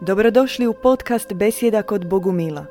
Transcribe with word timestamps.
Dobrodošli 0.00 0.66
u 0.66 0.74
podcast 0.82 1.32
Besjeda 1.34 1.82
kod 1.82 2.06
Bogumila. 2.06 2.64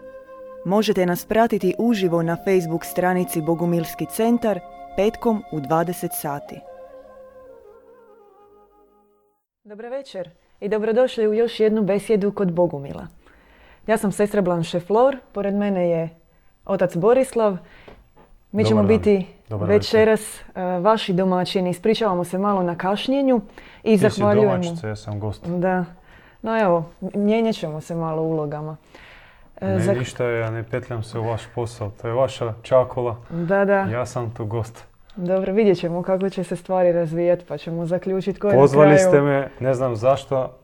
Možete 0.65 1.05
nas 1.05 1.25
pratiti 1.25 1.75
uživo 1.77 2.23
na 2.23 2.35
Facebook 2.35 2.85
stranici 2.85 3.41
Bogumilski 3.41 4.05
centar 4.05 4.59
petkom 4.95 5.43
u 5.51 5.59
20 5.59 6.09
sati. 6.21 6.59
Dobro 9.63 9.89
večer 9.89 10.29
i 10.59 10.69
dobrodošli 10.69 11.27
u 11.27 11.33
još 11.33 11.59
jednu 11.59 11.81
besjedu 11.83 12.31
kod 12.31 12.51
Bogumila. 12.51 13.07
Ja 13.87 13.97
sam 13.97 14.11
sestra 14.11 14.41
Blanche 14.41 14.79
Flor, 14.79 15.17
pored 15.31 15.53
mene 15.55 15.89
je 15.89 16.09
otac 16.65 16.97
Borislav. 16.97 17.57
Mi 18.51 18.65
ćemo 18.65 18.81
Dobar 18.81 18.89
dan. 18.89 18.97
biti 18.97 19.25
Dobar 19.49 19.69
večeras 19.69 20.21
uh, 20.21 20.83
vaši 20.83 21.13
domaćini. 21.13 21.69
Ispričavamo 21.69 22.23
se 22.23 22.37
malo 22.37 22.63
na 22.63 22.75
kašnjenju 22.77 23.41
i 23.83 23.91
Ti 23.91 23.97
si 23.97 24.09
zahvaljujemo. 24.09 24.51
domaćica, 24.51 24.87
ja 24.87 24.95
sam 24.95 25.19
gost. 25.19 25.47
Da. 25.47 25.85
No 26.41 26.61
evo, 26.61 26.83
mijenjat 27.15 27.55
ćemo 27.55 27.81
se 27.81 27.95
malo 27.95 28.21
ulogama. 28.21 28.77
E, 29.61 29.67
Ne, 29.67 29.93
ništa, 29.93 30.25
ja 30.25 30.51
ne 30.51 30.63
petljam 30.63 31.03
se 31.03 31.19
u 31.19 31.23
vaš 31.23 31.41
posao. 31.55 31.91
To 31.91 32.07
je 32.07 32.13
vaša 32.13 32.53
čakula, 32.61 33.15
Da, 33.29 33.65
da. 33.65 33.79
ja 33.79 34.05
sam 34.05 34.33
tu 34.33 34.45
gost. 34.45 34.83
Dobro, 35.15 35.53
vidjet 35.53 35.77
ćemo 35.79 36.03
kako 36.03 36.29
će 36.29 36.43
se 36.43 36.55
stvari 36.55 36.91
razvijati 36.91 37.45
pa 37.45 37.57
ćemo 37.57 37.85
zaključiti 37.85 38.39
koje 38.39 38.53
Pozvali 38.55 38.89
na 38.89 38.95
kraju. 38.95 39.09
ste 39.09 39.21
me, 39.21 39.49
ne 39.59 39.73
znam 39.73 39.95
zašto, 39.95 40.55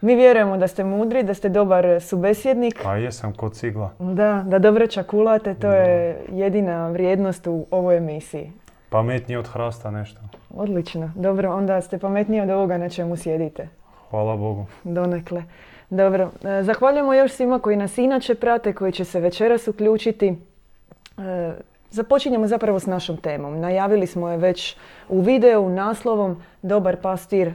Mi 0.00 0.14
vjerujemo 0.14 0.56
da 0.56 0.68
ste 0.68 0.84
mudri, 0.84 1.22
da 1.22 1.34
ste 1.34 1.48
dobar 1.48 2.00
subesjednik. 2.00 2.84
a 2.86 2.96
jesam 2.96 3.32
kod 3.32 3.54
cigla. 3.54 3.90
Da, 3.98 4.44
da 4.46 4.58
dobro 4.58 4.86
čakulate, 4.86 5.54
to 5.54 5.72
je 5.72 6.18
jedina 6.30 6.88
vrijednost 6.88 7.46
u 7.46 7.66
ovoj 7.70 7.96
emisiji. 7.96 8.52
Pametniji 8.88 9.36
od 9.36 9.46
hrasta 9.48 9.90
nešto. 9.90 10.20
Odlično. 10.50 11.12
Dobro, 11.14 11.54
onda 11.54 11.80
ste 11.80 11.98
pametniji 11.98 12.40
od 12.40 12.50
ovoga 12.50 12.78
na 12.78 12.88
čemu 12.88 13.16
sjedite. 13.16 13.68
Hvala 14.10 14.36
Bogu. 14.36 14.66
Donekle. 14.84 15.44
Dobro, 15.90 16.30
e, 16.44 16.62
zahvaljujemo 16.62 17.14
još 17.14 17.32
svima 17.32 17.58
koji 17.58 17.76
nas 17.76 17.98
inače 17.98 18.34
prate, 18.34 18.72
koji 18.72 18.92
će 18.92 19.04
se 19.04 19.20
večeras 19.20 19.68
uključiti. 19.68 20.36
E, 21.18 21.52
Započinjemo 21.90 22.46
zapravo 22.46 22.80
s 22.80 22.86
našom 22.86 23.16
temom. 23.16 23.60
Najavili 23.60 24.06
smo 24.06 24.28
je 24.28 24.36
već 24.36 24.76
u 25.08 25.20
videu 25.20 25.68
naslovom 25.68 26.42
Dobar 26.62 26.96
pastir 26.96 27.48
e, 27.48 27.54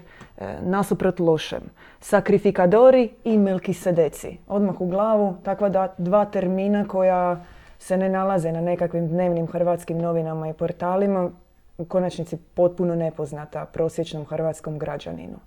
nasuprot 0.61 1.19
lošem. 1.19 1.61
Sakrifikadori 1.99 3.09
i 3.23 3.37
Melkisedeci. 3.37 4.37
Odmah 4.47 4.81
u 4.81 4.87
glavu 4.87 5.35
takva 5.43 5.89
dva 5.97 6.25
termina 6.25 6.87
koja 6.87 7.43
se 7.79 7.97
ne 7.97 8.09
nalaze 8.09 8.51
na 8.51 8.61
nekakvim 8.61 9.07
dnevnim 9.07 9.47
hrvatskim 9.47 9.97
novinama 9.97 10.49
i 10.49 10.53
portalima. 10.53 11.29
U 11.77 11.85
konačnici 11.85 12.37
potpuno 12.37 12.95
nepoznata 12.95 13.65
prosječnom 13.65 14.25
hrvatskom 14.25 14.79
građaninu. 14.79 15.37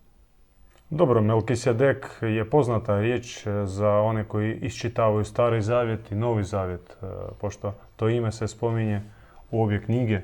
Dobro, 0.91 1.23
Melkisedek 1.23 2.07
je 2.23 2.51
poznata 2.51 3.01
riječ 3.01 3.47
e, 3.47 3.67
za 3.67 3.91
one 3.91 4.25
koji 4.25 4.55
iščitavaju 4.55 5.25
Stari 5.25 5.63
Zavjet 5.63 6.13
i 6.13 6.15
Novi 6.15 6.45
Zavjet, 6.45 6.97
e, 7.03 7.07
pošto 7.41 7.75
to 7.97 8.09
ime 8.09 8.33
se 8.33 8.49
spominje 8.49 9.03
u 9.51 9.63
obje 9.63 9.83
knjige. 9.83 10.21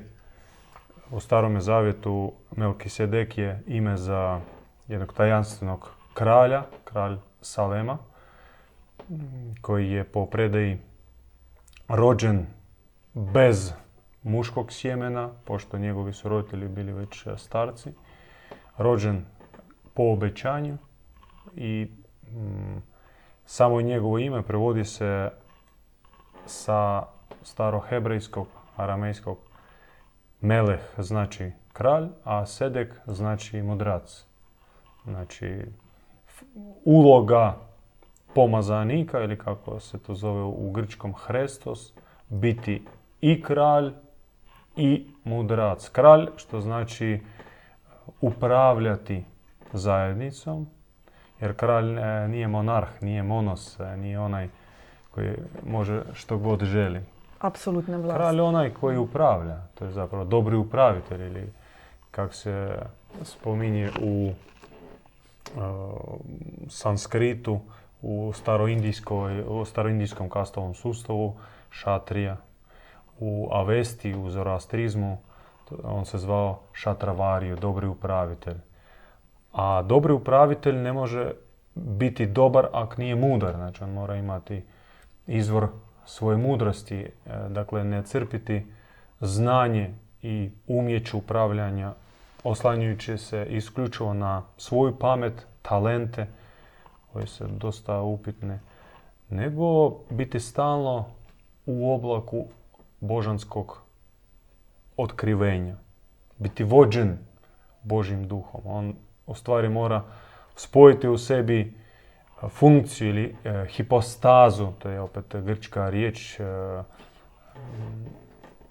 U 1.11 1.19
Starome 1.19 1.61
Zavjetu 1.61 2.33
Melkisedek 2.55 3.37
je 3.37 3.63
ime 3.67 3.97
za 3.97 4.39
jednog 4.87 5.13
tajanstvenog 5.13 5.89
kralja, 6.13 6.63
kralj 6.83 7.17
Salema, 7.41 7.97
koji 9.61 9.91
je 9.91 10.03
po 10.03 10.25
predaji 10.25 10.77
rođen 11.87 12.45
bez 13.13 13.73
muškog 14.23 14.71
sjemena, 14.71 15.29
pošto 15.43 15.77
njegovi 15.77 16.13
su 16.13 16.29
roditelji 16.29 16.67
bili 16.67 16.93
već 16.93 17.27
e, 17.27 17.37
starci, 17.37 17.91
rođen 18.77 19.25
po 19.95 20.03
obećanju 20.03 20.77
i 21.55 21.87
mm, 22.31 22.81
samo 23.45 23.81
njegovo 23.81 24.19
ime 24.19 24.41
prevodi 24.41 24.85
se 24.85 25.31
sa 26.45 27.03
starohebrejskog, 27.43 28.47
aramejskog 28.75 29.37
meleh 30.41 30.79
znači 30.97 31.51
kralj, 31.73 32.07
a 32.23 32.45
sedek 32.45 33.01
znači 33.07 33.61
mudrac. 33.61 34.25
Znači 35.03 35.65
uloga 36.85 37.57
pomazanika 38.33 39.19
ili 39.19 39.37
kako 39.37 39.79
se 39.79 39.99
to 39.99 40.15
zove 40.15 40.43
u 40.43 40.71
grčkom 40.71 41.13
hrestos, 41.13 41.93
biti 42.29 42.85
i 43.21 43.41
kralj 43.41 43.91
i 44.75 45.07
mudrac. 45.23 45.89
Kralj 45.89 46.27
što 46.35 46.61
znači 46.61 47.19
upravljati 48.21 49.23
zajednicom, 49.73 50.67
jer 51.41 51.55
kralj 51.55 51.97
e, 51.97 52.27
nije 52.27 52.47
monarh, 52.47 52.89
nije 53.01 53.23
monos, 53.23 53.79
e, 53.79 53.97
nije 53.97 54.19
onaj 54.19 54.49
koji 55.11 55.35
može 55.67 56.01
što 56.13 56.37
god 56.37 56.63
želi. 56.63 57.01
Apsolutna 57.39 57.97
vlast. 57.97 58.17
Kralj 58.17 58.35
je 58.35 58.41
onaj 58.41 58.69
koji 58.69 58.97
upravlja, 58.97 59.61
to 59.75 59.85
je 59.85 59.91
zapravo 59.91 60.23
dobri 60.23 60.55
upravitelj 60.55 61.21
ili 61.21 61.53
kak 62.11 62.33
se 62.33 62.79
spominje 63.23 63.91
u 64.01 64.31
e, 64.31 64.33
sanskritu, 66.69 67.59
u 68.01 68.31
staroindijskoj, 68.35 69.43
u 69.47 69.65
staroindijskom 69.65 70.29
kastovom 70.29 70.73
sustavu, 70.73 71.35
šatrija, 71.69 72.37
u 73.19 73.49
Avesti, 73.51 74.15
u 74.15 74.29
zoroastrizmu, 74.29 75.17
on 75.83 76.05
se 76.05 76.17
zvao 76.17 76.59
šatravariju, 76.73 77.55
dobri 77.55 77.87
upravitelj. 77.87 78.57
A 79.55 79.81
dobri 79.81 80.13
upravitelj 80.13 80.75
ne 80.75 80.93
može 80.93 81.31
biti 81.75 82.25
dobar 82.25 82.67
ako 82.73 83.01
nije 83.01 83.15
mudar, 83.15 83.55
znači 83.55 83.83
on 83.83 83.93
mora 83.93 84.15
imati 84.15 84.63
izvor 85.27 85.67
svoje 86.05 86.37
mudrosti, 86.37 86.99
e, 86.99 87.09
dakle 87.49 87.83
ne 87.83 88.03
crpiti 88.03 88.65
znanje 89.21 89.93
i 90.21 90.49
umjeće 90.67 91.17
upravljanja 91.17 91.93
oslanjujući 92.43 93.17
se 93.17 93.45
isključivo 93.49 94.13
na 94.13 94.43
svoju 94.57 94.99
pamet, 94.99 95.47
talente, 95.61 96.27
koje 97.13 97.27
su 97.27 97.47
dosta 97.47 98.01
upitne, 98.01 98.59
nego 99.29 99.89
biti 100.09 100.39
stalno 100.39 101.05
u 101.65 101.93
oblaku 101.93 102.45
božanskog 102.99 103.81
otkrivenja, 104.97 105.75
biti 106.37 106.63
vođen 106.63 107.17
Božim 107.83 108.27
duhom. 108.27 108.61
On 108.65 108.95
u 109.27 109.35
stvari 109.35 109.69
mora 109.69 110.03
spojiti 110.55 111.07
u 111.07 111.17
sebi 111.17 111.59
e, 111.61 112.49
funkciju 112.49 113.09
ili 113.09 113.35
e, 113.43 113.65
hipostazu, 113.69 114.67
to 114.79 114.89
je 114.89 115.01
opet 115.01 115.35
grčka 115.35 115.89
riječ, 115.89 116.39
e, 116.39 116.43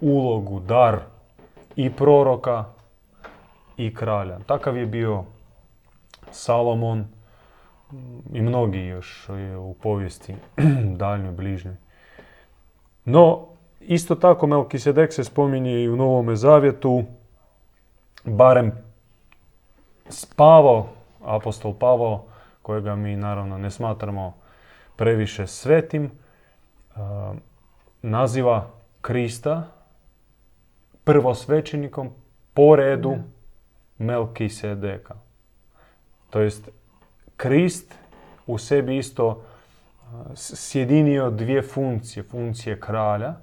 ulogu, 0.01 0.59
dar 0.59 0.99
i 1.75 1.89
proroka 1.89 2.65
i 3.77 3.95
kralja. 3.95 4.39
Takav 4.45 4.77
je 4.77 4.85
bio 4.85 5.23
Salomon 6.31 7.05
i 8.33 8.41
mnogi 8.41 8.79
još 8.79 9.29
u 9.59 9.75
povijesti 9.81 10.35
daljnjoj, 11.01 11.31
bližnjoj. 11.31 11.75
No, 13.05 13.47
isto 13.79 14.15
tako 14.15 14.47
Melkisedek 14.47 15.13
se 15.13 15.23
spominje 15.23 15.83
i 15.83 15.89
u 15.89 15.95
Novome 15.95 16.35
Zavjetu, 16.35 17.03
barem 18.23 18.84
Pavao, 20.35 20.87
apostol 21.23 21.73
Pavao, 21.73 22.23
kojega 22.61 22.95
mi 22.95 23.15
naravno 23.15 23.57
ne 23.57 23.71
smatramo 23.71 24.33
previše 24.95 25.47
svetim, 25.47 26.11
uh, 26.95 27.01
naziva 28.01 28.67
Krista 29.01 29.63
prvosvećenikom 31.03 32.09
po 32.53 32.75
redu 32.75 33.15
Melkisedeka. 33.97 35.15
To 36.29 36.39
jest, 36.39 36.69
Krist 37.37 37.95
u 38.47 38.57
sebi 38.57 38.97
isto 38.97 39.43
s- 40.33 40.69
sjedinio 40.69 41.29
dvije 41.29 41.61
funkcije. 41.61 42.23
Funkcije 42.23 42.79
kralja, 42.79 43.33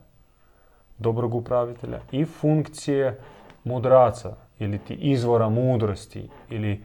dobrog 0.98 1.34
upravitelja 1.34 2.00
i 2.12 2.24
funkcije 2.24 3.20
mudraca 3.64 4.36
ili 4.64 4.78
ti 4.78 4.94
izvora 4.94 5.48
mudrosti 5.48 6.28
ili 6.50 6.80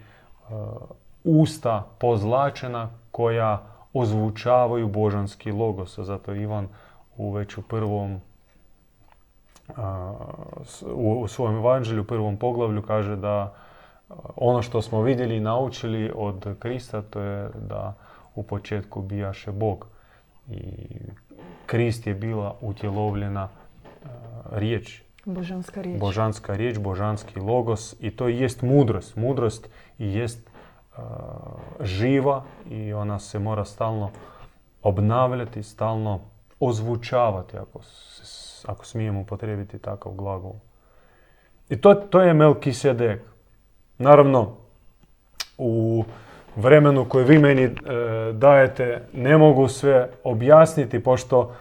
uh, 0.49 0.57
usta 1.23 1.87
pozlačena 1.99 2.89
koja 3.11 3.63
ozvučavaju 3.93 4.87
božanski 4.87 5.51
logos. 5.51 5.99
Zato 5.99 6.35
Ivan 6.35 6.67
u 7.17 7.31
već 7.31 7.57
u 7.57 7.61
prvom 7.61 8.21
s- 10.63 10.83
u, 10.93 11.27
svojem 11.27 11.55
evanđelju, 11.57 12.01
u 12.01 12.05
prvom 12.05 12.37
poglavlju 12.37 12.81
kaže 12.81 13.15
da 13.15 13.53
a, 14.09 14.13
ono 14.35 14.61
što 14.61 14.81
smo 14.81 15.01
vidjeli 15.01 15.37
i 15.37 15.39
naučili 15.39 16.11
od 16.15 16.55
Krista 16.59 17.01
to 17.01 17.19
je 17.21 17.49
da 17.69 17.93
u 18.35 18.43
početku 18.43 19.01
bijaše 19.01 19.51
Bog. 19.51 19.87
I 20.49 20.61
Krist 21.65 22.07
je 22.07 22.13
bila 22.13 22.55
utjelovljena 22.61 23.41
a, 23.43 23.49
riječ, 24.51 25.01
Božanska 25.27 25.81
riječ. 25.81 25.99
božanska 25.99 26.55
riječ, 26.55 26.77
božanski 26.77 27.39
logos 27.39 27.95
i 27.99 28.11
to 28.11 28.27
jest 28.27 28.61
mudrost. 28.61 29.15
Mudrost 29.15 29.69
jest 29.97 30.49
uh, 30.97 31.03
živa 31.81 32.43
i 32.69 32.93
ona 32.93 33.19
se 33.19 33.39
mora 33.39 33.65
stalno 33.65 34.11
obnavljati, 34.83 35.63
stalno 35.63 36.19
ozvučavati, 36.59 37.57
ako, 37.57 37.79
ako 38.65 38.85
smijem 38.85 39.17
upotrijebiti 39.17 39.79
takav 39.79 40.11
glagol. 40.11 40.53
I 41.69 41.81
to, 41.81 41.93
to 41.93 42.21
je 42.21 42.33
Melkisedek. 42.33 43.21
Naravno, 43.97 44.55
u 45.57 46.03
vremenu 46.55 47.05
koje 47.05 47.25
vi 47.25 47.37
meni 47.39 47.63
e, 47.63 47.71
dajete 48.33 49.07
ne 49.13 49.37
mogu 49.37 49.67
sve 49.67 50.09
objasniti, 50.23 51.03
pošto 51.03 51.55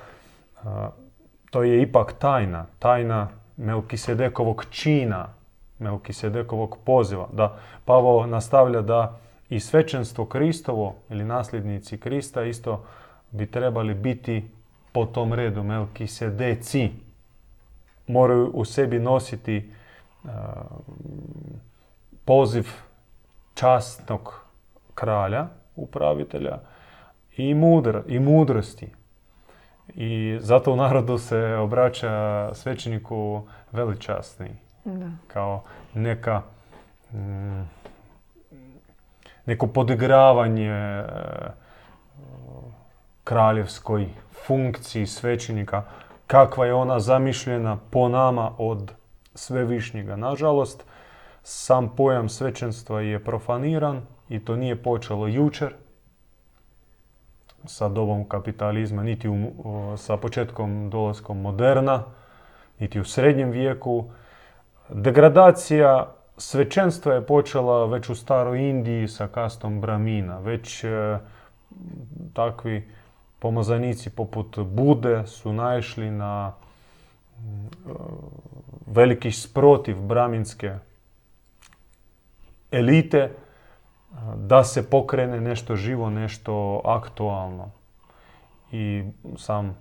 to 1.50 1.62
je 1.62 1.82
ipak 1.82 2.12
tajna. 2.18 2.66
Tajna 2.78 3.28
Melkisedekovog 3.56 4.64
čina, 4.70 5.28
Melkisedekovog 5.78 6.78
poziva. 6.84 7.28
Da 7.32 7.58
Pavo 7.84 8.26
nastavlja 8.26 8.80
da 8.82 9.18
i 9.48 9.60
svećenstvo 9.60 10.24
Kristovo 10.24 10.94
ili 11.10 11.24
nasljednici 11.24 11.98
Krista 11.98 12.42
isto 12.42 12.84
bi 13.30 13.50
trebali 13.50 13.94
biti 13.94 14.44
po 14.92 15.06
tom 15.06 15.32
redu 15.32 15.62
Melkisedeci. 15.62 16.90
Moraju 18.06 18.50
u 18.54 18.64
sebi 18.64 18.98
nositi 18.98 19.70
poziv 22.24 22.66
častnog 23.54 24.40
kralja, 24.94 25.46
upravitelja 25.76 26.58
i, 27.36 27.54
mudr, 27.54 28.00
i 28.06 28.18
mudrosti. 28.18 28.88
I 29.94 30.38
zato 30.40 30.72
u 30.72 30.76
narodu 30.76 31.18
se 31.18 31.54
obraća 31.54 32.50
svećeniku 32.54 33.42
veličasni. 33.72 34.50
Da. 34.84 35.10
Kao 35.26 35.62
neka 35.94 36.42
mm, 37.12 37.62
neko 39.46 39.66
podigravanje 39.66 40.70
e, 40.70 41.04
kraljevskoj 43.24 44.08
funkciji 44.46 45.06
svećenika, 45.06 45.82
kakva 46.26 46.66
je 46.66 46.74
ona 46.74 47.00
zamišljena 47.00 47.78
po 47.90 48.08
nama 48.08 48.52
od 48.58 48.92
svevišnjega. 49.34 50.16
Nažalost, 50.16 50.84
sam 51.42 51.88
pojam 51.96 52.28
svećenstva 52.28 53.00
je 53.00 53.24
profaniran 53.24 54.02
i 54.28 54.44
to 54.44 54.56
nije 54.56 54.82
počelo 54.82 55.26
jučer 55.26 55.72
sa 57.66 57.88
dobom 57.88 58.28
kapitalizma, 58.28 59.02
niti 59.02 59.28
sa 59.96 60.16
početkom 60.16 60.90
dolaskom 60.90 61.40
moderna, 61.40 62.04
niti 62.78 63.00
u 63.00 63.04
srednjem 63.04 63.50
vijeku. 63.50 64.10
Degradacija 64.88 66.14
svećenstva 66.36 67.14
je 67.14 67.26
počela 67.26 67.86
već 67.86 68.08
u 68.08 68.14
staroj 68.14 68.70
Indiji 68.70 69.08
sa 69.08 69.28
kastom 69.28 69.80
Bramina. 69.80 70.38
Već 70.38 70.84
e, 70.84 71.18
takvi 72.32 72.88
pomazanici 73.38 74.10
poput 74.10 74.58
Bude 74.58 75.26
su 75.26 75.52
naišli 75.52 76.10
na 76.10 76.52
e, 76.52 77.90
veliki 78.86 79.32
sprotiv 79.32 79.96
braminske 79.96 80.78
elite 82.70 83.30
da 84.36 84.64
se 84.64 84.90
pokrene 84.90 85.40
nešto 85.40 85.76
živo, 85.76 86.10
nešto 86.10 86.80
aktualno. 86.84 87.70
I 88.72 89.04
sam 89.36 89.76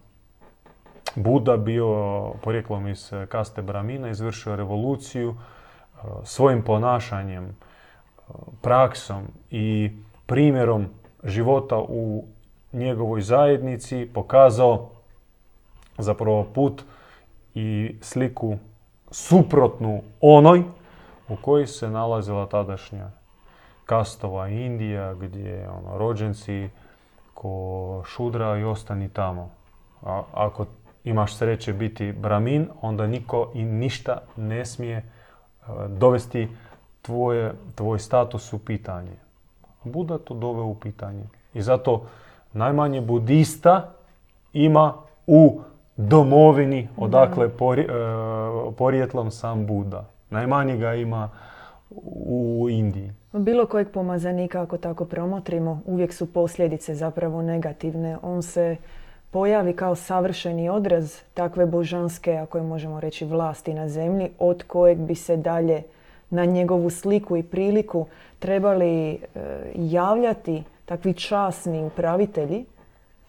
Buda 1.16 1.58
bio 1.58 2.32
porijeklom 2.44 2.88
iz 2.88 3.12
kaste 3.30 3.62
Bramina, 3.62 4.10
izvršio 4.10 4.56
revoluciju 4.56 5.36
svojim 6.24 6.62
ponašanjem, 6.62 7.56
praksom 8.62 9.24
i 9.52 9.92
primjerom 10.26 10.88
života 11.24 11.78
u 11.78 12.26
njegovoj 12.74 13.22
zajednici 13.22 14.10
pokazao 14.14 14.90
zapravo 15.98 16.44
put 16.44 16.84
i 17.54 17.96
sliku 18.02 18.58
suprotnu 19.12 20.02
onoj 20.22 20.64
u 21.30 21.36
kojoj 21.36 21.68
se 21.68 21.90
nalazila 21.90 22.46
tadašnja 22.46 23.12
kastova 23.86 24.48
Indija, 24.48 25.14
gdje 25.14 25.70
ono, 25.70 25.98
rođenci 25.98 26.70
ko 27.34 28.04
šudra 28.06 28.58
i 28.58 28.64
ostani 28.64 29.10
tamo. 29.10 29.50
A, 30.02 30.24
ako 30.34 30.66
imaš 31.04 31.36
sreće 31.36 31.74
biti 31.74 32.12
bramin, 32.12 32.68
onda 32.82 33.08
niko 33.08 33.52
i 33.54 33.64
ništa 33.64 34.22
ne 34.36 34.66
smije 34.66 35.04
dovesti 35.88 36.48
tvoje, 37.02 37.54
tvoj 37.76 38.00
status 38.00 38.54
u 38.54 38.60
pitanje. 38.60 39.16
Buda 39.84 40.18
to 40.18 40.34
doveo 40.34 40.66
u 40.66 40.76
pitanje. 40.76 41.24
I 41.54 41.62
zato 41.62 42.06
najmanje 42.54 43.02
budista 43.02 43.92
ima 44.54 44.94
u 45.28 45.62
domovini 45.98 46.88
odakle 46.98 47.50
porijetlom 48.78 49.32
sam 49.32 49.66
Buda. 49.66 50.06
Najmanje 50.30 50.78
ga 50.78 50.94
ima 50.94 51.30
u 51.90 52.68
Indiji. 52.70 53.12
Bilo 53.34 53.66
kojeg 53.66 53.90
pomazanika, 53.92 54.62
ako 54.62 54.78
tako 54.78 55.06
promotrimo, 55.06 55.82
uvijek 55.86 56.14
su 56.14 56.34
posljedice 56.34 56.96
zapravo 56.96 57.42
negativne. 57.42 58.18
On 58.22 58.42
se 58.44 58.78
pojavi 59.32 59.74
kao 59.74 59.96
savršeni 59.96 60.70
odraz 60.70 61.22
takve 61.34 61.66
božanske, 61.66 62.34
ako 62.34 62.58
je 62.58 62.64
možemo 62.64 63.00
reći, 63.00 63.26
vlasti 63.26 63.74
na 63.74 63.90
zemlji, 63.90 64.30
od 64.40 64.64
kojeg 64.64 64.98
bi 64.98 65.16
se 65.16 65.38
dalje 65.38 65.84
na 66.30 66.46
njegovu 66.46 66.90
sliku 66.90 67.38
i 67.38 67.44
priliku 67.44 68.06
trebali 68.40 69.12
e, 69.12 69.18
javljati 69.76 70.64
takvi 70.86 71.14
časni 71.14 71.84
upravitelji. 71.84 72.66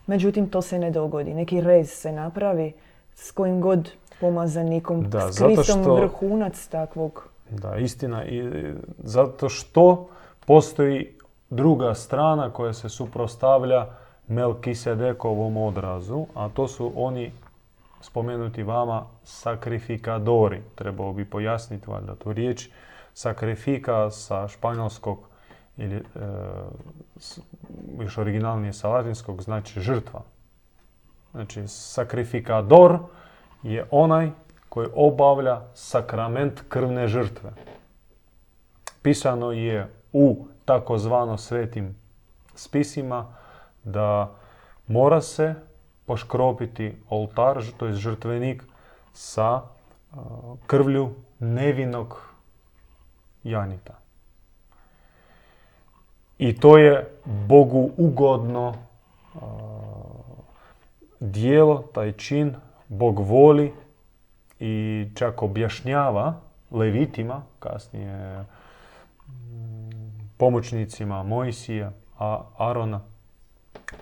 Međutim, 0.07 0.49
to 0.49 0.63
se 0.63 0.79
ne 0.79 0.91
dogodi. 0.91 1.35
Neki 1.35 1.61
rez 1.61 1.91
se 1.91 2.13
napravi 2.13 2.73
s 3.15 3.31
kojim 3.31 3.61
god 3.61 3.91
pomazanikom, 4.21 5.11
da, 5.11 5.33
s 5.33 5.43
Kristom 5.43 5.83
vrhunac 5.83 6.67
takvog 6.67 7.29
da, 7.51 7.77
istina. 7.77 8.25
I 8.25 8.73
zato 8.99 9.49
što 9.49 10.09
postoji 10.47 11.15
druga 11.51 11.95
strana 11.95 12.51
koja 12.51 12.73
se 12.73 12.89
suprostavlja 12.89 13.87
Melkisedekovom 14.29 15.57
odrazu, 15.57 16.27
a 16.35 16.49
to 16.49 16.69
su 16.69 16.93
oni 16.97 17.33
spomenuti 18.01 18.63
vama 18.63 19.07
sakrifikadori. 19.23 20.63
Trebao 20.75 21.13
bi 21.13 21.25
pojasniti 21.25 21.91
valjda 21.91 22.15
tu 22.15 22.33
riječ. 22.33 22.69
Sakrifika 23.15 24.11
sa 24.11 24.49
španjolskog 24.49 25.19
ili 25.77 25.97
e, 25.97 26.03
još 28.01 28.19
originalnije 28.19 28.73
sa 28.73 28.89
latinskog 28.89 29.43
znači 29.43 29.81
žrtva. 29.81 30.23
Znači 31.31 31.69
sakrifikador 31.69 32.99
je 33.63 33.89
onaj 33.91 34.31
koji 34.77 34.89
obavlja 34.95 35.61
sakrament 35.75 36.61
krvne 36.69 37.07
žrtve. 37.09 37.51
Pisano 39.03 39.53
je 39.53 39.87
u 40.13 40.47
takozvano 40.65 41.39
svetim 41.39 41.97
spisima 42.55 43.35
da 43.85 44.35
mora 44.87 45.21
se 45.21 45.55
poškropiti 46.07 46.97
oltar, 47.09 47.63
to 47.77 47.87
je 47.87 47.93
žrtvenik, 47.93 48.63
sa 49.13 49.63
krvlju 50.67 51.15
nevinog 51.39 52.21
janita. 53.45 53.95
I 56.39 56.61
to 56.61 56.79
je 56.79 57.19
Bogu 57.25 57.91
ugodno 57.97 58.75
dijelo, 61.21 61.83
taj 61.95 62.13
čin, 62.13 62.55
Bog 62.89 63.19
voli 63.19 63.73
i 64.61 65.07
čak 65.15 65.43
objašnjava 65.43 66.41
levitima, 66.71 67.43
kasnije 67.59 68.41
mm, 68.41 68.45
pomoćnicima 70.37 71.23
Mojsija, 71.23 71.93
a 72.19 72.43
Arona, 72.59 73.01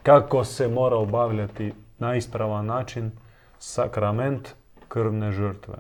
kako 0.03 0.45
se 0.45 0.69
mora 0.69 0.97
obavljati 0.97 1.73
na 1.99 2.15
ispravan 2.15 2.67
način 2.67 3.11
sakrament 3.59 4.55
krvne 4.89 5.33
žrtve. 5.33 5.75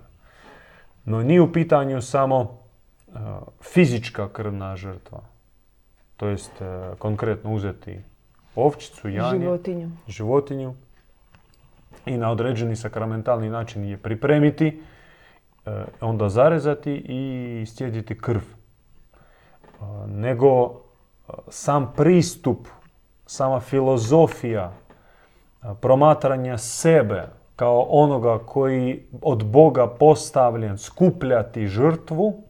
No 1.05 1.23
nije 1.23 1.41
u 1.41 1.53
pitanju 1.53 2.03
samo 2.03 2.41
e, 2.43 3.19
fizička 3.63 4.29
krvna 4.29 4.77
žrtva. 4.77 5.21
To 6.17 6.29
jest 6.29 6.63
e, 6.63 6.95
konkretno 6.99 7.53
uzeti 7.53 8.01
ovčicu, 8.57 9.09
janje, 9.09 9.41
životinju. 9.41 9.91
životinju 10.09 10.75
i 12.07 12.17
na 12.17 12.31
određeni 12.31 12.77
sakramentalni 12.77 13.51
način 13.51 13.85
je 13.85 13.97
pripremiti, 13.97 14.83
e, 15.67 15.85
onda 16.01 16.29
zarezati 16.29 16.93
i 16.95 17.67
stjediti 17.67 18.19
krv. 18.19 18.41
E, 18.41 18.45
nego 20.07 20.65
e, 20.67 21.33
sam 21.49 21.93
pristup, 21.97 22.67
sama 23.27 23.61
filozofija 23.61 24.73
promatranja 25.81 26.59
sebe 26.59 27.29
kao 27.57 27.87
onoga 27.89 28.39
koji 28.47 29.07
od 29.23 29.45
Boga 29.45 29.87
postavljen 29.87 30.79
skupljati 30.79 31.67
žrtvu, 31.67 32.43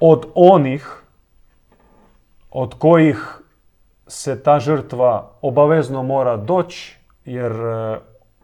od 0.00 0.26
onih 0.34 1.02
od 2.50 2.74
kojih 2.78 3.40
se 4.06 4.42
ta 4.42 4.60
žrtva 4.60 5.30
obavezno 5.42 6.02
mora 6.02 6.36
doći, 6.36 6.98
jer 7.24 7.52
e, 7.52 7.98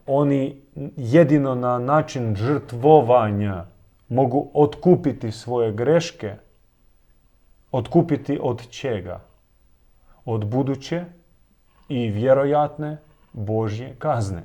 oni 0.05 0.61
jedino 0.97 1.55
na 1.55 1.79
način 1.79 2.35
žrtvovanja 2.35 3.65
mogu 4.09 4.51
otkupiti 4.53 5.31
svoje 5.31 5.71
greške, 5.71 6.35
otkupiti 7.71 8.39
od 8.41 8.69
čega? 8.69 9.19
Od 10.25 10.45
buduće 10.45 11.05
i 11.89 12.09
vjerojatne 12.09 12.97
Božje 13.33 13.95
kazne. 13.99 14.43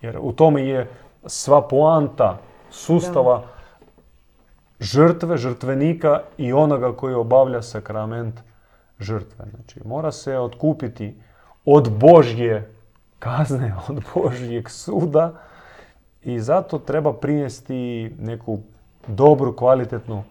Jer 0.00 0.18
u 0.20 0.32
tome 0.32 0.66
je 0.66 0.88
sva 1.26 1.68
poanta 1.68 2.38
sustava 2.70 3.42
žrtve, 4.80 5.36
žrtvenika 5.36 6.20
i 6.38 6.52
onoga 6.52 6.96
koji 6.96 7.14
obavlja 7.14 7.62
sakrament 7.62 8.40
žrtve. 9.00 9.44
Znači, 9.54 9.80
mora 9.84 10.12
se 10.12 10.38
otkupiti 10.38 11.14
od 11.64 11.98
Božje 11.98 12.74
kazne, 13.18 13.74
od 13.88 14.02
Božjeg 14.14 14.70
suda 14.70 15.40
i 16.22 16.40
zato 16.40 16.78
treba 16.78 17.12
prinesti 17.12 18.10
neku 18.18 18.58
dobru, 19.06 19.56
kvalitetnu, 19.56 20.24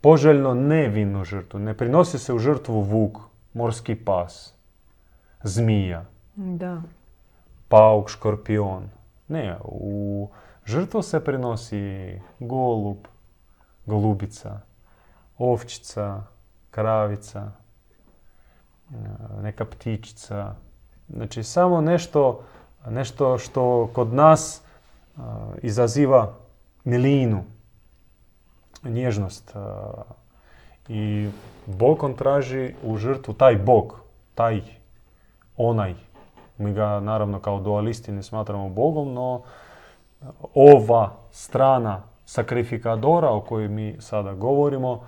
poželjno 0.00 0.54
nevinu 0.54 1.24
žrtvu. 1.24 1.60
Ne 1.60 1.74
prinosi 1.74 2.18
se 2.18 2.32
u 2.34 2.38
žrtvu 2.38 2.80
vuk, 2.80 3.18
morski 3.54 3.94
pas, 3.94 4.54
zmija, 5.42 6.04
Da. 6.36 6.82
pauk, 7.68 8.08
škorpion. 8.10 8.90
Ne, 9.28 9.56
u 9.64 10.28
žrtvu 10.64 11.02
se 11.02 11.24
prinosi 11.24 12.20
golub, 12.38 12.98
golubica, 13.86 14.60
ovčica, 15.38 16.22
kravica, 16.70 17.50
e, 18.90 18.94
neka 19.42 19.64
ptičica. 19.64 20.54
Znači 21.08 21.42
samo 21.42 21.80
nešto, 21.80 22.42
nešto 22.88 23.38
što 23.38 23.90
kod 23.92 24.14
nas 24.14 24.62
e, 24.62 25.20
izaziva 25.62 26.34
milinu, 26.84 27.44
nježnost. 28.84 29.52
e, 29.56 29.58
I 30.88 31.30
Bog 31.66 32.02
on 32.02 32.14
traži 32.14 32.74
u 32.84 32.96
žrtvu 32.96 33.34
taj 33.34 33.56
Bog, 33.56 34.00
taj 34.34 34.62
onaj. 35.56 35.94
Mi 36.58 36.72
ga 36.72 37.00
naravno 37.00 37.40
kao 37.40 37.60
dualisti 37.60 38.12
ne 38.12 38.22
smatramo 38.22 38.68
Bogom, 38.68 39.12
no 39.12 39.42
ova 40.54 41.10
strana 41.30 42.02
sakrifikadora 42.24 43.30
o 43.30 43.40
kojoj 43.40 43.68
mi 43.68 43.96
sada 44.00 44.34
govorimo, 44.34 45.04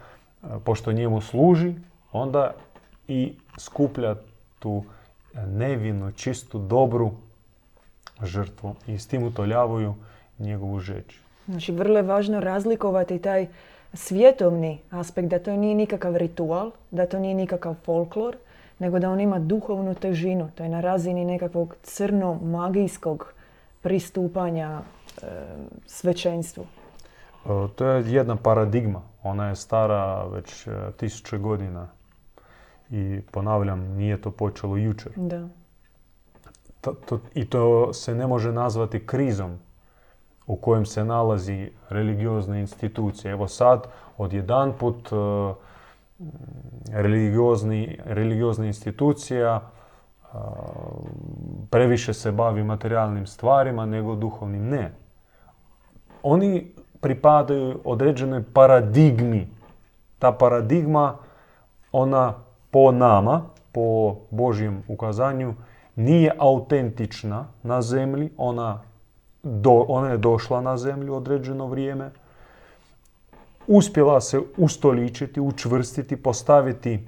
pošto 0.65 0.93
njemu 0.93 1.21
služi, 1.21 1.75
onda 2.13 2.55
i 3.09 3.33
skuplja 3.59 4.15
tu 4.59 4.85
nevinu, 5.47 6.13
čistu, 6.13 6.59
dobru 6.59 7.11
žrtvu 8.23 8.75
i 8.87 8.99
s 8.99 9.07
tim 9.07 9.23
utoljavaju 9.23 9.95
njegovu 10.39 10.79
žeđ. 10.79 11.05
Znači, 11.47 11.73
vrlo 11.73 11.97
je 11.97 12.03
važno 12.03 12.41
razlikovati 12.41 13.19
taj 13.19 13.47
svjetovni 13.95 14.79
aspekt, 14.91 15.29
da 15.29 15.39
to 15.39 15.57
nije 15.57 15.75
nikakav 15.75 16.17
ritual, 16.17 16.71
da 16.91 17.07
to 17.07 17.19
nije 17.19 17.35
nikakav 17.35 17.75
folklor, 17.85 18.37
nego 18.79 18.99
da 18.99 19.11
on 19.11 19.21
ima 19.21 19.39
duhovnu 19.39 19.95
težinu. 19.95 20.51
To 20.55 20.63
je 20.63 20.69
na 20.69 20.81
razini 20.81 21.25
nekakvog 21.25 21.77
crno-magijskog 21.83 23.35
pristupanja 23.83 24.81
e, 25.23 25.27
svećenstvu. 25.87 26.67
E, 27.45 27.69
To 27.75 27.87
je 27.87 28.13
jedna 28.13 28.37
paradigma. 28.37 29.03
Ona 29.23 29.49
je 29.49 29.57
stara 29.57 30.25
već 30.25 30.67
e, 30.67 30.71
tisuće 30.97 31.39
godina. 31.39 31.89
I 32.91 33.21
ponavljam, 33.33 33.81
nije 33.81 34.21
to 34.21 34.31
počelo 34.31 34.77
jučer. 34.77 35.13
Da. 35.17 35.49
To- 36.81 36.95
to- 37.07 37.21
I 37.35 37.45
to 37.45 37.93
se 37.93 38.15
ne 38.15 38.27
može 38.27 38.53
nazvati 38.53 39.07
krizom 39.07 39.59
u 40.47 40.57
kojem 40.57 40.87
se 40.87 41.05
nalazi 41.05 41.71
religiozna 41.89 42.59
institucija. 42.59 43.31
Evo 43.33 43.49
sad, 43.49 43.87
odjedanput, 44.19 45.09
e, 45.13 45.17
religiozni, 46.93 47.99
religiozna 48.05 48.67
institucija 48.67 49.61
previše 51.71 52.15
se 52.15 52.33
bavi 52.33 52.65
materijalnim 52.65 53.27
stvarima 53.27 53.87
nego 53.87 54.15
duhovnim. 54.15 54.69
Ne. 54.69 54.93
Oni 56.23 56.75
pripadaju 57.01 57.81
određenoj 57.85 58.43
paradigmi. 58.53 59.49
Ta 60.19 60.33
paradigma, 60.33 61.17
ona 61.93 62.35
po 62.71 62.93
nama, 62.93 63.43
po 63.73 64.17
Božjem 64.31 64.83
ukazanju, 64.89 65.55
nije 65.97 66.35
autentična 66.39 67.47
na 67.63 67.83
zemlji, 67.83 68.31
ona, 68.37 68.83
do, 69.43 69.85
ona 69.89 70.11
je 70.11 70.19
došla 70.19 70.61
na 70.61 70.77
zemlju 70.77 71.15
određeno 71.15 71.67
vrijeme, 71.67 72.11
uspjela 73.67 74.21
se 74.21 74.41
ustoličiti, 74.57 75.41
učvrstiti, 75.41 76.17
postaviti 76.17 77.07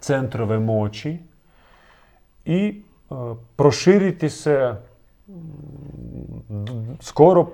centrove 0.00 0.58
moći 0.58 1.18
i 2.44 2.82
e, 3.10 3.14
proširiti 3.56 4.30
se 4.30 4.74
skoro 7.00 7.46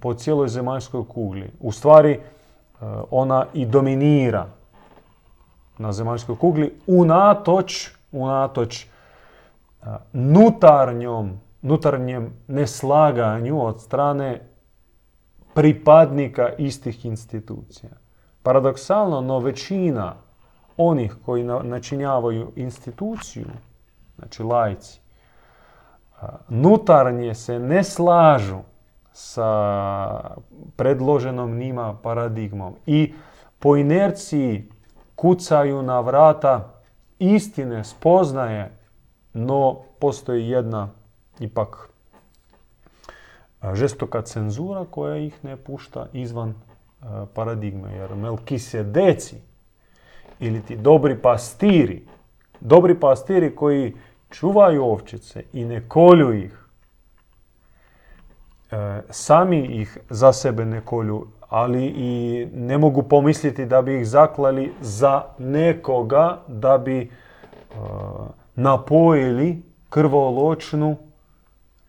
po 0.00 0.14
cijeloj 0.14 0.48
zemaljskoj 0.48 1.04
kugli. 1.08 1.52
U 1.60 1.72
stvari, 1.72 2.12
e, 2.12 2.20
ona 3.10 3.46
i 3.54 3.66
dominira 3.66 4.46
na 5.78 5.92
zemaljskoj 5.92 6.36
kugli 6.36 6.72
unatoč, 6.86 7.90
unatoč 8.12 8.86
a, 9.82 9.98
nutarnjom, 10.12 11.40
nutarnjem 11.62 12.32
neslaganju 12.48 13.66
od 13.66 13.80
strane 13.80 14.40
pripadnika 15.54 16.48
istih 16.58 17.04
institucija. 17.04 17.90
Paradoksalno, 18.42 19.20
no 19.20 19.38
većina 19.38 20.14
onih 20.76 21.16
koji 21.24 21.44
na- 21.44 21.62
načinjavaju 21.62 22.52
instituciju, 22.56 23.46
znači 24.18 24.42
lajci, 24.42 25.00
a, 26.20 26.26
nutarnje 26.48 27.34
se 27.34 27.58
ne 27.58 27.84
slažu 27.84 28.58
sa 29.12 30.20
predloženom 30.76 31.58
njima 31.58 31.96
paradigmom 32.02 32.74
i 32.86 33.14
po 33.58 33.76
inerciji 33.76 34.68
kucaju 35.16 35.82
na 35.82 36.00
vrata 36.00 36.80
istine, 37.18 37.84
spoznaje, 37.84 38.72
no 39.34 39.76
postoji 39.98 40.48
jedna 40.48 40.88
ipak 41.40 41.90
a, 43.60 43.74
žestoka 43.74 44.22
cenzura 44.22 44.84
koja 44.90 45.16
ih 45.16 45.44
ne 45.44 45.56
pušta 45.56 46.06
izvan 46.12 46.54
a, 47.02 47.26
paradigme. 47.34 47.92
Jer 47.92 48.14
Melkisedeci 48.14 49.36
ili 50.40 50.62
ti 50.62 50.76
dobri 50.76 51.18
pastiri, 51.18 52.02
dobri 52.60 53.00
pastiri 53.00 53.56
koji 53.56 53.94
čuvaju 54.30 54.84
ovčice 54.84 55.44
i 55.52 55.64
ne 55.64 55.88
kolju 55.88 56.32
ih, 56.32 56.52
e, 56.52 56.59
sami 59.10 59.58
ih 59.58 59.98
za 60.10 60.32
sebe 60.32 60.64
ne 60.64 60.80
kolju, 60.80 61.26
ali 61.48 61.84
i 61.86 62.46
ne 62.54 62.78
mogu 62.78 63.02
pomisliti 63.02 63.66
da 63.66 63.82
bi 63.82 64.00
ih 64.00 64.08
zaklali 64.08 64.72
za 64.80 65.22
nekoga 65.38 66.42
da 66.48 66.78
bi 66.78 67.00
e, 67.00 67.08
napojili 68.54 69.62
krvoločnu 69.88 70.96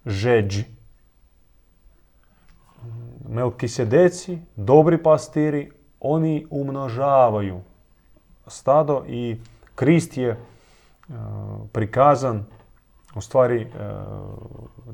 žeđ. 0.06 0.64
Melkisedeci, 3.30 4.40
dobri 4.56 4.98
pastiri, 5.04 5.72
oni 6.00 6.48
umnožavaju 6.50 7.62
stado 8.48 9.04
i 9.08 9.38
Krist 9.76 10.18
je 10.18 10.30
e, 10.30 10.38
prikazan, 11.72 12.46
u 13.15 13.22
stvari 13.22 13.62
e, 13.62 13.68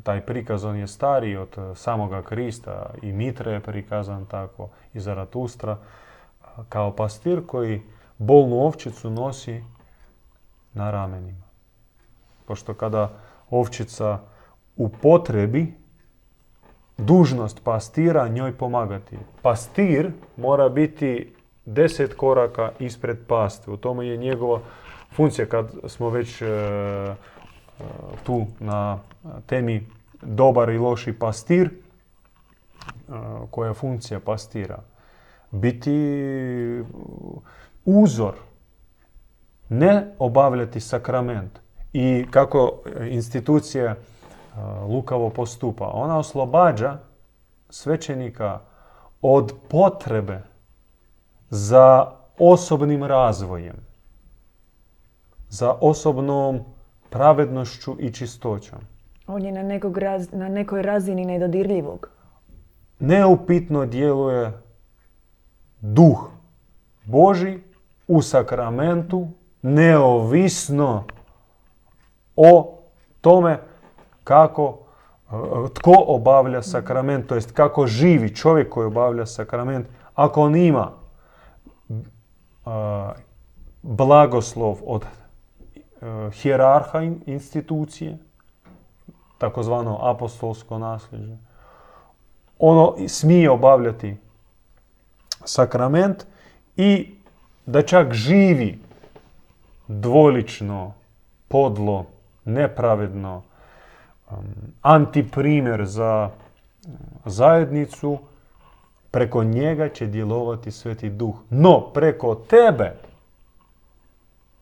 taj 0.03 0.25
prikaz 0.25 0.65
on 0.65 0.75
je 0.75 0.87
stariji 0.87 1.37
od 1.37 1.57
e, 1.57 1.75
samoga 1.75 2.21
Krista 2.21 2.89
i 3.01 3.11
Mitre 3.11 3.51
je 3.51 3.59
prikazan 3.59 4.25
tako 4.25 4.69
i 4.93 4.99
Zaratustra 4.99 5.77
kao 6.69 6.95
pastir 6.95 7.41
koji 7.47 7.81
bolnu 8.17 8.55
ovčicu 8.55 9.09
nosi 9.09 9.63
na 10.73 10.91
ramenima. 10.91 11.43
Pošto 12.45 12.73
kada 12.73 13.09
ovčica 13.49 14.19
u 14.75 14.89
potrebi, 14.89 15.73
dužnost 16.97 17.63
pastira 17.63 18.27
njoj 18.27 18.57
pomagati. 18.57 19.17
Pastir 19.41 20.11
mora 20.37 20.69
biti 20.69 21.33
deset 21.65 22.13
koraka 22.13 22.71
ispred 22.79 23.17
pastve. 23.27 23.73
U 23.73 23.77
tome 23.77 24.07
je 24.07 24.17
njegova 24.17 24.59
funkcija 25.15 25.45
kad 25.45 25.71
smo 25.85 26.09
već 26.09 26.41
e, 26.41 26.45
tu 28.23 28.45
na 28.59 28.99
temi 29.45 29.87
dobar 30.21 30.69
i 30.69 30.77
loši 30.77 31.13
pastir, 31.13 31.67
e, 31.67 31.71
koja 33.51 33.67
je 33.67 33.73
funkcija 33.73 34.19
pastira? 34.19 34.83
biti 35.51 36.83
uzor, 37.85 38.33
ne 39.69 40.13
obavljati 40.19 40.79
sakrament. 40.79 41.59
I 41.93 42.25
kako 42.31 42.79
institucija 43.09 43.95
lukavo 44.87 45.29
postupa. 45.29 45.91
Ona 45.93 46.17
oslobađa 46.17 46.97
svećenika 47.69 48.59
od 49.21 49.53
potrebe 49.69 50.41
za 51.49 52.11
osobnim 52.39 53.03
razvojem, 53.03 53.75
za 55.49 55.73
osobnom 55.81 56.59
pravednošću 57.09 57.95
i 57.99 58.11
čistoćom. 58.11 58.79
On 59.27 59.45
je 59.45 59.51
na, 59.51 59.63
nekog 59.63 59.97
na 60.31 60.49
nekoj 60.49 60.81
razini 60.81 61.25
nedodirljivog. 61.25 62.09
Neupitno 62.99 63.85
djeluje 63.85 64.61
duh 65.81 66.29
Boži 67.05 67.59
u 68.07 68.21
sakramentu 68.21 69.27
neovisno 69.61 71.03
o 72.35 72.79
tome 73.21 73.59
kako 74.23 74.79
tko 75.73 76.03
obavlja 76.07 76.61
sakrament, 76.61 77.27
to 77.27 77.35
jest 77.35 77.51
kako 77.51 77.87
živi 77.87 78.35
čovjek 78.35 78.69
koji 78.69 78.87
obavlja 78.87 79.25
sakrament, 79.25 79.87
ako 80.15 80.41
on 80.41 80.55
ima 80.55 80.91
blagoslov 83.81 84.77
od 84.85 85.05
hijerarha 86.33 87.01
institucije, 87.25 88.17
takozvano 89.37 89.99
apostolsko 90.01 90.77
nasljeđe, 90.77 91.37
ono 92.59 92.95
smije 93.07 93.49
obavljati 93.49 94.17
sakrament 95.45 96.25
i 96.75 97.15
da 97.65 97.81
čak 97.81 98.13
živi 98.13 98.79
dvolično, 99.87 100.93
podlo, 101.47 102.05
nepravedno, 102.45 103.43
antiprimjer 104.81 105.85
za 105.85 106.29
uh, 106.31 106.47
zajednicu, 107.25 108.17
preko 109.11 109.43
njega 109.43 109.89
će 109.89 110.05
djelovati 110.05 110.71
Sveti 110.71 111.09
Duh. 111.09 111.35
No, 111.49 111.81
preko 111.93 112.35
tebe, 112.35 112.93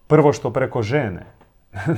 prvo 0.07 0.33
što 0.33 0.53
preko 0.53 0.81
žene, 0.81 1.25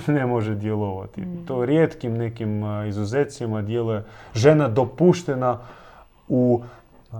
ne 0.07 0.25
može 0.25 0.55
djelovati. 0.55 1.21
Mm. 1.21 1.45
To 1.45 1.65
rijetkim 1.65 2.17
nekim 2.17 2.63
uh, 2.63 2.87
izuzecima 2.87 3.61
djeluje 3.61 4.03
žena 4.33 4.67
dopuštena 4.67 5.57
u 6.27 6.63
uh, 7.11 7.17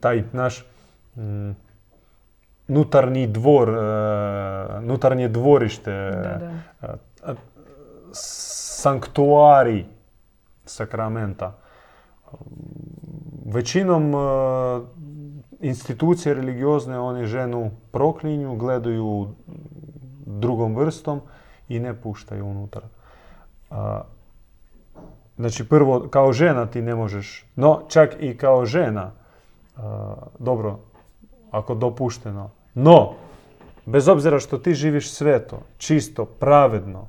taj 0.00 0.22
naš 0.32 0.64
mm, 1.16 1.50
nutarnji 2.68 3.26
dvor, 3.26 3.68
nutarnje 4.82 5.28
dvorište, 5.28 5.90
da, 5.90 7.34
sanktuari 8.84 9.84
sakramenta. 10.64 11.52
Većinom 13.46 14.14
e, 14.14 14.18
institucije 15.64 16.34
religiozne 16.34 16.98
oni 16.98 17.26
ženu 17.26 17.70
proklinju, 17.92 18.56
gledaju 18.56 19.28
drugom 20.26 20.76
vrstom 20.76 21.20
i 21.68 21.78
ne 21.80 21.94
puštaju 21.94 22.46
unutar. 22.46 22.82
Znači 25.36 25.68
prvo, 25.68 26.08
kao 26.10 26.32
žena 26.32 26.66
ti 26.66 26.82
ne 26.82 26.94
možeš, 26.94 27.46
no 27.56 27.82
čak 27.88 28.16
i 28.20 28.36
kao 28.36 28.66
žena, 28.66 29.10
dobro, 30.38 30.78
ako 31.50 31.74
dopušteno, 31.74 32.50
no, 32.74 33.12
bez 33.86 34.08
obzira 34.08 34.38
što 34.38 34.58
ti 34.58 34.74
živiš 34.74 35.12
sveto, 35.12 35.60
čisto, 35.78 36.24
pravedno, 36.24 37.06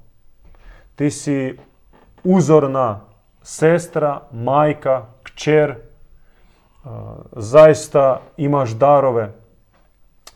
ti 0.95 1.11
si 1.11 1.57
uzorna 2.23 3.01
sestra, 3.41 4.21
majka, 4.31 5.05
kćer, 5.23 5.75
zaista 7.31 8.21
imaš 8.37 8.69
darove 8.69 9.31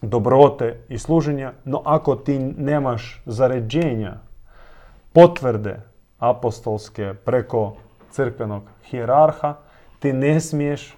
dobrote 0.02 0.80
i 0.90 0.98
služenja, 0.98 1.54
no 1.66 1.82
ako 1.86 2.16
ti 2.16 2.40
nemaš 2.40 3.22
zaređenja, 3.26 4.14
potvrde 5.14 5.82
apostolske 6.20 7.14
preko 7.26 7.76
crkvenog 8.12 8.64
hijerarha, 8.84 9.56
ti 10.00 10.14
ne 10.14 10.40
smiješ 10.40 10.96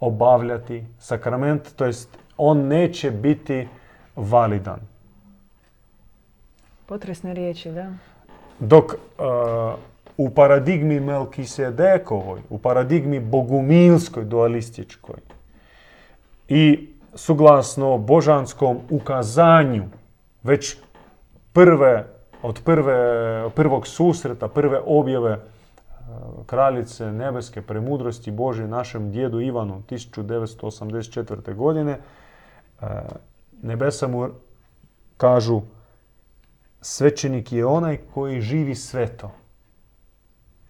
obavljati 0.00 0.86
sakrament, 0.98 1.76
to 1.76 1.84
jest 1.84 2.18
on 2.36 2.58
neće 2.58 3.10
biti 3.10 3.68
validan. 4.16 4.80
Potresne 6.86 7.34
riječi, 7.34 7.70
da. 7.70 7.92
Dok 8.58 8.84
uh, 8.84 8.94
u 10.20 10.30
paradigmi 10.30 11.00
Melkisedekovoj, 11.00 12.40
u 12.50 12.58
paradigmi 12.58 13.20
bogumilskoj 13.20 14.24
dualističkoj 14.24 15.16
i 16.48 16.88
suglasno 17.14 17.98
božanskom 17.98 18.78
ukazanju 18.90 19.84
već 20.42 20.76
prve, 21.52 22.06
od 22.42 22.60
prve, 22.64 23.50
prvog 23.54 23.86
susreta, 23.86 24.48
prve 24.48 24.80
objave 24.86 25.32
uh, 25.32 26.46
kraljice 26.46 27.12
nebeske 27.12 27.62
premudrosti 27.62 28.30
Bože 28.30 28.68
našem 28.68 29.10
djedu 29.10 29.40
Ivanu 29.40 29.82
1984. 29.90 31.54
godine, 31.54 31.98
uh, 32.80 32.88
nebesa 33.62 34.08
mu 34.08 34.28
kažu 35.16 35.60
svećenik 36.80 37.52
je 37.52 37.66
onaj 37.66 37.98
koji 38.14 38.40
živi 38.40 38.74
sveto. 38.74 39.39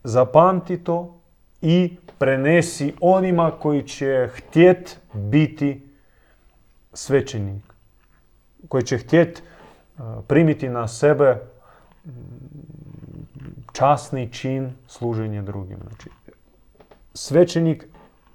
Zapamti 0.05 0.85
to 0.85 1.21
i 1.63 1.97
prenesi 2.19 2.95
onima 3.01 3.51
koji 3.51 3.83
će 3.83 4.29
htjet 4.35 5.01
biti 5.13 5.89
svećenik. 6.93 7.63
Koji 8.69 8.83
će 8.83 8.99
htjet 8.99 9.43
primiti 10.27 10.69
na 10.69 10.89
sebe 10.89 11.39
časni 13.73 14.33
čin 14.33 14.73
služenja 14.87 15.43
drugim. 15.43 15.79
Znači, 15.89 16.11
svećenik 17.15 17.87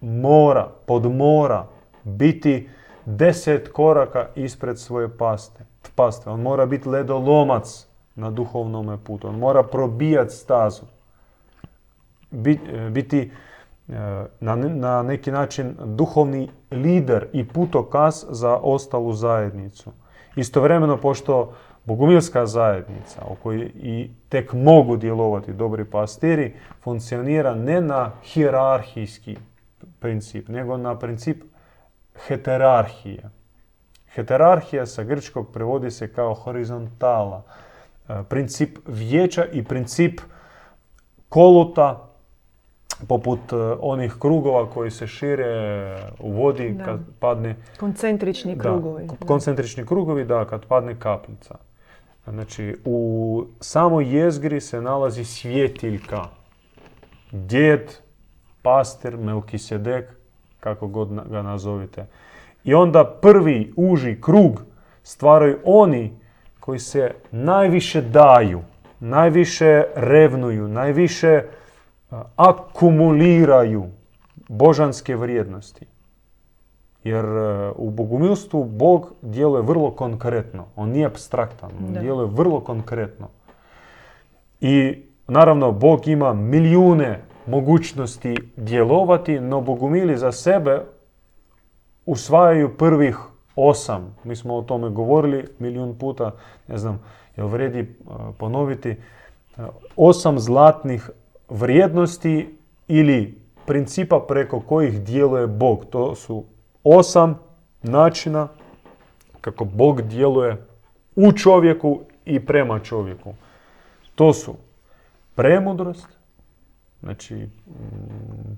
mora, 0.02 0.70
podmora 0.86 1.68
biti 2.04 2.70
deset 3.06 3.72
koraka 3.72 4.28
ispred 4.36 4.80
svoje 4.80 5.18
paste 5.18 5.66
pastve. 5.96 6.32
On 6.32 6.42
mora 6.42 6.66
biti 6.66 6.90
ledolomac 6.90 7.88
na 8.16 8.32
duhovnom 8.32 9.00
putu. 9.04 9.28
On 9.28 9.40
mora 9.40 9.64
probijati 9.64 10.34
stazu. 10.34 10.82
Biti 12.92 13.32
e, 13.90 14.26
na, 14.40 15.04
neki 15.04 15.32
način 15.32 15.76
duhovni 15.86 16.50
lider 16.72 17.28
i 17.34 17.48
putokaz 17.48 18.26
za 18.30 18.58
ostalu 18.58 19.14
zajednicu. 19.14 19.92
Istovremeno, 20.36 20.98
pošto 20.98 21.54
Bogumilska 21.86 22.46
zajednica, 22.46 23.22
u 23.30 23.36
kojoj 23.36 23.72
i 23.76 24.10
tek 24.30 24.54
mogu 24.54 24.98
djelovati 24.98 25.54
dobri 25.54 25.86
pastiri, 25.86 26.54
funkcionira 26.84 27.56
ne 27.56 27.82
na 27.82 28.12
hijerarhijski 28.24 29.38
princip, 30.00 30.48
nego 30.48 30.78
na 30.78 31.00
princip 31.00 31.44
heterarhije. 32.28 33.30
Heterarhija 34.14 34.86
sa 34.86 35.04
grčkog 35.04 35.52
prevodi 35.54 35.92
se 35.92 36.14
kao 36.14 36.34
horizontala. 36.34 37.44
E, 38.10 38.24
princip 38.30 38.78
vijeća 38.88 39.46
i 39.46 39.64
princip 39.64 40.22
koluta 41.30 42.10
poput 43.08 43.54
e, 43.54 43.56
onih 43.80 44.16
krugova 44.20 44.70
koji 44.70 44.92
se 44.92 45.08
šire 45.08 45.98
u 46.20 46.32
vodi 46.32 46.78
kad 46.86 47.00
padne... 47.20 47.56
Koncentrični 47.80 48.58
krugovi. 48.58 49.08
koncentrični 49.28 49.86
krugovi, 49.86 50.26
da, 50.26 50.46
kad 50.46 50.66
padne 50.66 51.00
kaplica. 51.00 51.56
Znači, 52.28 52.78
u 52.86 53.46
samoj 53.60 54.18
jezgri 54.18 54.62
se 54.62 54.82
nalazi 54.82 55.26
svjetiljka. 55.26 56.26
Djed, 57.32 57.92
pastir, 58.62 59.18
Melkisedek, 59.18 60.06
kako 60.60 60.88
god 60.88 61.30
ga 61.30 61.42
nazovite. 61.42 62.06
I 62.64 62.74
onda 62.74 63.20
prvi 63.22 63.74
uži 63.76 64.22
krug 64.22 64.62
stvaraju 65.04 65.60
oni 65.64 66.20
koji 66.60 66.80
se 66.80 67.12
najviše 67.32 68.02
daju, 68.02 68.62
najviše 69.00 69.84
revnuju, 69.96 70.68
najviše 70.68 71.44
akumuliraju 72.36 73.86
božanske 74.50 75.16
vrijednosti. 75.16 75.86
Jer 77.04 77.26
e, 77.26 77.72
u 77.76 77.90
bogumilstvu 77.90 78.64
Bog 78.64 79.14
djeluje 79.22 79.62
vrlo 79.62 79.92
konkretno. 79.92 80.66
On 80.76 80.90
nije 80.90 81.06
abstraktan, 81.06 81.72
on 81.88 81.94
djeluje 82.02 82.30
vrlo 82.32 82.60
konkretno. 82.60 83.28
I 84.62 85.04
naravno 85.28 85.72
Bog 85.72 86.08
ima 86.08 86.34
milijune 86.34 87.22
mogućnosti 87.48 88.36
djelovati, 88.58 89.40
no 89.40 89.62
bogumili 89.62 90.18
za 90.18 90.32
sebe 90.32 90.82
usvajaju 92.06 92.78
prvih 92.78 93.18
osam. 93.56 94.16
Mi 94.24 94.36
smo 94.36 94.56
o 94.56 94.62
tome 94.62 94.90
govorili 94.90 95.48
milijun 95.60 95.98
puta, 95.98 96.32
ne 96.68 96.78
znam, 96.78 97.02
jel 97.38 97.48
vredi 97.48 97.80
uh, 98.06 98.16
ponoviti. 98.38 98.96
Uh, 99.58 99.66
osam 99.96 100.40
zlatnih 100.40 101.10
vrijednosti 101.50 102.58
ili 102.88 103.42
principa 103.66 104.20
preko 104.28 104.60
kojih 104.60 105.04
djeluje 105.04 105.48
Bog. 105.48 105.86
To 105.90 106.16
su 106.16 106.44
osam 106.84 107.40
načina 107.84 108.48
kako 109.42 109.66
Bog 109.66 110.02
djeluje 110.02 110.66
u 111.16 111.32
čovjeku 111.32 112.02
i 112.26 112.46
prema 112.46 112.80
čovjeku. 112.80 113.34
To 114.16 114.34
su 114.34 114.56
premudrost, 115.36 116.08
znači 117.00 117.36
mm, 117.36 118.58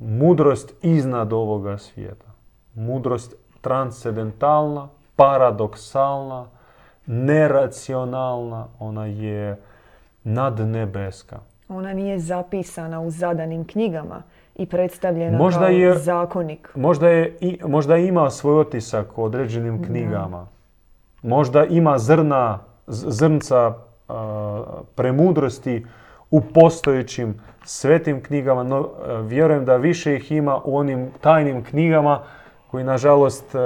mudrost 0.00 0.74
iznad 0.82 1.32
ovoga 1.32 1.78
svijeta. 1.78 2.26
Mudrost 2.74 3.34
transcendentalna, 3.60 4.88
paradoksalna, 5.16 6.46
neracionalna, 7.06 8.66
ona 8.78 9.06
je 9.06 9.60
nadnebeska. 10.24 11.40
Ona 11.70 11.92
nije 11.92 12.18
zapisana 12.18 13.00
u 13.00 13.10
zadanim 13.10 13.64
knjigama 13.64 14.22
i 14.56 14.66
predstavljena 14.66 15.38
Možda 15.38 15.60
kao 15.60 15.68
je- 15.68 15.94
zakonik. 15.94 16.68
Možda, 16.74 17.08
je, 17.08 17.36
i- 17.40 17.58
možda 17.66 17.96
ima 17.96 18.30
svoj 18.30 18.60
otisak 18.60 19.18
u 19.18 19.24
određenim 19.24 19.84
knjigama. 19.84 20.46
Možda 21.22 21.64
ima 21.64 21.98
zrna, 21.98 22.58
zrnca 22.86 23.74
a, 24.08 24.62
premudrosti 24.94 25.86
u 26.30 26.40
postojećim 26.40 27.34
svetim 27.64 28.22
knjigama, 28.22 28.62
no 28.62 28.76
a, 28.98 29.14
vjerujem 29.16 29.64
da 29.64 29.76
više 29.76 30.16
ih 30.16 30.32
ima 30.32 30.60
u 30.64 30.76
onim 30.76 31.10
tajnim 31.20 31.64
knjigama 31.64 32.22
koji 32.70 32.84
nažalost, 32.84 33.54
a, 33.54 33.58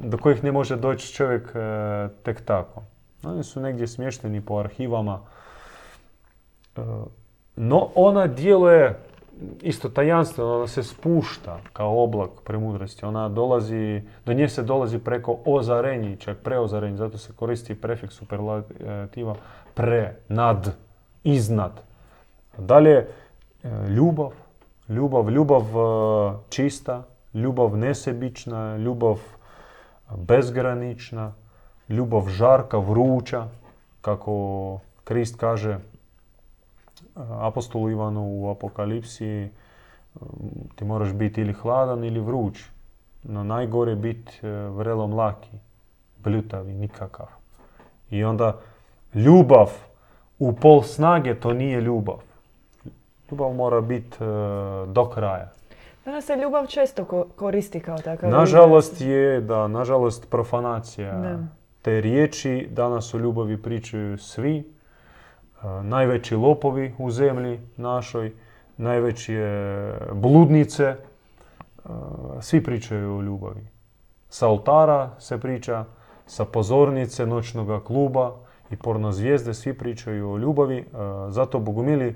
do 0.00 0.18
kojih 0.18 0.44
ne 0.44 0.52
može 0.52 0.76
doći 0.76 1.14
čovjek 1.14 1.56
a, 1.56 2.08
tek 2.22 2.44
tako. 2.44 2.82
Oni 3.24 3.44
su 3.44 3.60
negdje 3.60 3.86
smješteni 3.86 4.40
po 4.40 4.58
arhivama. 4.58 5.20
E, 7.56 7.60
No 7.60 7.88
ona 7.94 8.26
djeluje 8.26 8.98
isto 9.62 9.88
tajanstveno, 9.88 10.56
ona 10.56 10.66
se 10.66 10.82
spušta 10.82 11.58
kao 11.72 12.02
oblak 12.04 12.30
premudrosti. 12.44 13.04
Ona 13.06 13.28
dolazi, 13.28 14.02
do 14.26 14.32
nje 14.32 14.48
se 14.48 14.62
dolazi 14.62 14.98
preko 14.98 15.38
ozarenja, 15.44 16.16
čak 16.16 16.38
preozarenja, 16.38 16.96
zato 16.96 17.18
se 17.18 17.32
koristi 17.36 17.74
prefiks 17.74 18.14
superlativa 18.14 19.34
pre, 19.74 20.16
nad, 20.28 20.76
iznad. 21.24 21.80
Dalje, 22.58 22.96
e, 22.96 23.06
ljubav, 23.88 24.30
ljubav, 24.88 25.30
ljubav 25.30 25.62
e, 25.62 26.36
čista, 26.48 27.02
ljubav 27.34 27.76
nesebična, 27.76 28.76
ljubav 28.76 29.18
bezgranična, 30.16 31.32
ljubav 31.88 32.28
žarka, 32.28 32.78
vruća, 32.78 33.48
kako 34.00 34.78
Krist 35.04 35.36
kaže 35.36 35.78
apostolu 37.40 37.90
Ivanu 37.90 38.22
u 38.22 38.50
Apokalipsi, 38.50 39.48
ti 40.74 40.84
moraš 40.84 41.12
biti 41.12 41.40
ili 41.40 41.52
hladan 41.52 42.04
ili 42.04 42.20
vruć. 42.20 42.58
No 43.22 43.44
najgore 43.44 43.92
je 43.92 43.96
biti 43.96 44.46
e, 44.46 44.50
vrelo 44.50 45.06
mlaki, 45.06 45.50
bljutavi, 46.18 46.74
nikakav. 46.74 47.26
I 48.10 48.24
onda 48.24 48.56
ljubav 49.14 49.70
u 50.38 50.52
pol 50.52 50.82
snage 50.82 51.34
to 51.34 51.52
nije 51.52 51.80
ljubav. 51.80 52.16
Ljubav 53.30 53.52
mora 53.52 53.80
biti 53.80 54.16
e, 54.20 54.26
do 54.86 55.10
kraja. 55.14 55.52
Danas 56.04 56.24
se 56.24 56.36
ljubav 56.36 56.66
često 56.66 57.04
ko- 57.04 57.26
koristi 57.36 57.80
kao 57.80 57.98
takav. 57.98 58.30
Nažalost 58.30 59.00
je, 59.00 59.40
da, 59.40 59.68
nažalost 59.68 60.30
profanacija. 60.30 61.12
Da. 61.12 61.38
Te 61.82 62.00
riječi 62.00 62.68
danas 62.70 63.14
o 63.14 63.18
ljubavi 63.18 63.62
pričaju 63.62 64.18
svi. 64.18 64.75
Najveći 65.82 66.36
lopovi 66.36 66.94
u 66.98 67.10
zemlji 67.10 67.60
našoj, 67.76 68.32
najveće 68.76 69.92
bludnice. 70.12 70.96
Svi 72.40 72.62
pričaju 72.62 73.16
o 73.16 73.22
ljubavi. 73.22 73.66
Sa 74.28 74.48
oltara 74.48 75.10
se 75.18 75.40
priča, 75.40 75.84
sa 76.26 76.44
pozornice 76.44 77.26
noćnog 77.26 77.84
kluba 77.84 78.34
i 78.70 78.76
porno 78.76 79.12
zvijezde 79.12 79.54
svi 79.54 79.78
pričaju 79.78 80.30
o 80.30 80.38
ljubavi. 80.38 80.84
Zato 81.28 81.58
bogumili 81.58 82.14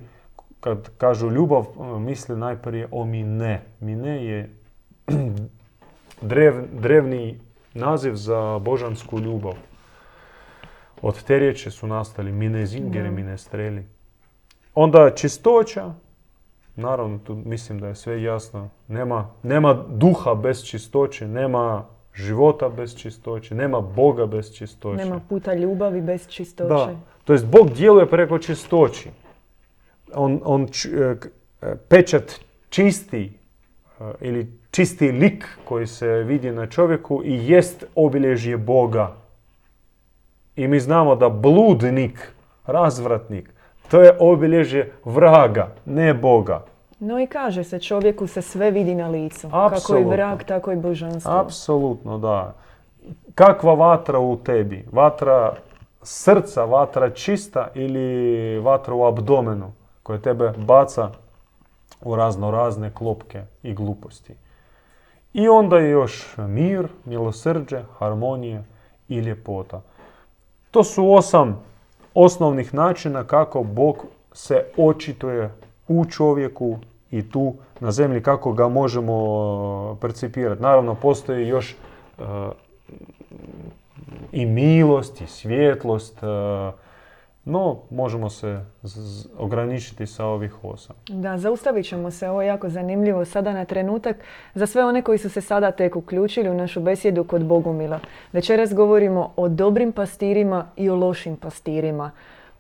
kad 0.61 0.90
kažu 0.98 1.31
ljubav 1.31 1.64
misle 1.98 2.37
najprije 2.37 2.88
o 2.90 3.05
mine. 3.05 3.62
Mine 3.81 4.24
je 4.24 4.50
drev, 6.31 6.55
drevni 6.81 7.40
naziv 7.74 8.14
za 8.14 8.59
božansku 8.59 9.18
ljubav. 9.18 9.55
Od 11.03 11.23
te 11.23 11.39
riječi 11.39 11.71
su 11.71 11.87
nastali 11.87 12.33
minezingeri, 12.33 13.09
Da. 13.09 13.15
minestreli. 13.15 13.85
Onda 14.75 15.11
čistoća, 15.15 15.93
naravno 16.77 17.19
tu 17.19 17.35
mislim 17.35 17.81
da 17.81 17.89
je 17.89 17.95
sve 17.95 18.23
jasno. 18.23 18.69
Nema, 18.89 19.31
nema 19.43 19.85
duha 19.89 20.35
bez 20.35 20.65
čistoće, 20.65 21.29
nema 21.29 21.85
života 22.15 22.69
bez 22.69 22.97
čistoće, 22.97 23.55
nema 23.55 23.81
Boga 23.81 24.27
bez 24.27 24.53
čistoće. 24.55 25.05
Nema 25.05 25.21
puta 25.29 25.55
ljubavi 25.55 26.01
bez 26.01 26.29
čistoće. 26.29 26.69
Da, 26.69 26.95
to 27.25 27.33
jest 27.33 27.47
Bog 27.47 27.71
djeluje 27.71 28.07
preko 28.11 28.39
čistoći. 28.39 29.11
On, 30.15 30.41
on 30.45 30.67
č- 30.69 30.89
e, 30.89 31.17
e, 31.63 31.77
pečat 31.89 32.41
čisti 32.69 33.33
e, 34.01 34.05
ili 34.21 34.59
čisti 34.71 35.13
lik 35.13 35.49
koji 35.65 35.87
se 35.87 36.09
vidi 36.09 36.51
na 36.51 36.67
čovjeku 36.67 37.23
i 37.25 37.49
jest 37.49 37.85
obilježje 37.95 38.57
Boga. 38.57 39.17
I 40.61 40.68
mi 40.68 40.81
znamo 40.81 41.14
da 41.16 41.29
bludnik, 41.29 42.33
razvratnik, 42.66 43.55
to 43.90 44.01
je 44.01 44.16
obilježje 44.20 44.92
vraga, 45.05 45.68
ne 45.85 46.14
Boga. 46.14 46.64
No 46.99 47.20
i 47.20 47.27
kaže 47.27 47.64
se, 47.64 47.79
čovjeku 47.81 48.27
se 48.27 48.42
sve 48.42 48.70
vidi 48.70 48.94
na 48.94 49.09
licu. 49.09 49.49
Kako 49.51 49.75
i 49.75 49.77
Apsolutno. 49.77 50.11
vrag, 50.11 50.42
tako 50.42 50.73
i 50.73 50.77
božanstvo. 50.77 51.33
Apsolutno, 51.33 52.18
da. 52.18 52.55
Kakva 53.35 53.75
vatra 53.75 54.18
u 54.18 54.37
tebi? 54.37 54.85
Vatra 54.92 55.53
srca, 56.03 56.64
vatra 56.64 57.11
čista 57.11 57.68
ili 57.75 58.59
vatra 58.59 58.94
u 58.94 59.05
abdomenu 59.05 59.73
koja 60.03 60.18
tebe 60.18 60.53
baca 60.57 61.11
u 62.01 62.16
razno 62.16 62.51
razne 62.51 62.90
klopke 62.94 63.42
i 63.62 63.75
gluposti. 63.75 64.35
I 65.33 65.49
onda 65.49 65.79
je 65.79 65.90
još 65.90 66.37
mir, 66.38 66.88
milosrđe, 67.05 67.83
harmonija 67.99 68.62
i 69.09 69.18
ljepota. 69.18 69.81
To 70.71 70.85
su 70.85 71.13
osam 71.13 71.63
osnovnih 72.15 72.75
načina 72.75 73.25
kako 73.25 73.63
Bog 73.63 74.07
se 74.33 74.65
očituje 74.77 75.51
u 75.89 76.05
čovjeku 76.05 76.79
i 77.11 77.31
tu 77.31 77.55
na 77.81 77.91
zemlji 77.91 78.23
kako 78.23 78.53
ga 78.53 78.69
možemo 78.69 79.17
e, 79.97 80.01
percipirati. 80.01 80.63
Naravno, 80.63 80.95
postoji 80.95 81.49
još 81.49 81.71
e, 82.19 82.23
i 84.33 84.47
milost 84.47 85.21
i 85.21 85.27
svjetlost, 85.27 86.23
e, 86.23 86.27
no 87.44 87.79
možemo 87.90 88.31
se 88.31 88.61
ograničiti 89.38 90.07
sa 90.07 90.26
ovih 90.26 90.64
osam. 90.64 90.96
Da, 91.09 91.38
zaustavit 91.38 91.87
ćemo 91.87 92.11
se, 92.11 92.29
ovo 92.29 92.42
je 92.42 92.48
jako 92.48 92.68
zanimljivo 92.68 93.24
sada 93.24 93.53
na 93.53 93.64
trenutak. 93.64 94.16
Za 94.55 94.66
sve 94.66 94.85
one 94.85 95.03
koji 95.03 95.18
su 95.18 95.31
se 95.31 95.40
sada 95.40 95.70
tek 95.70 95.96
uključili 95.96 96.50
u 96.50 96.55
našu 96.55 96.81
besjedu 96.81 97.24
kod 97.24 97.44
Bogumila. 97.44 98.00
Večeras 98.33 98.74
govorimo 98.74 99.33
o 99.37 99.48
dobrim 99.48 99.92
pastirima 99.92 100.66
i 100.76 100.90
o 100.90 100.96
lošim 100.96 101.37
pastirima. 101.37 102.11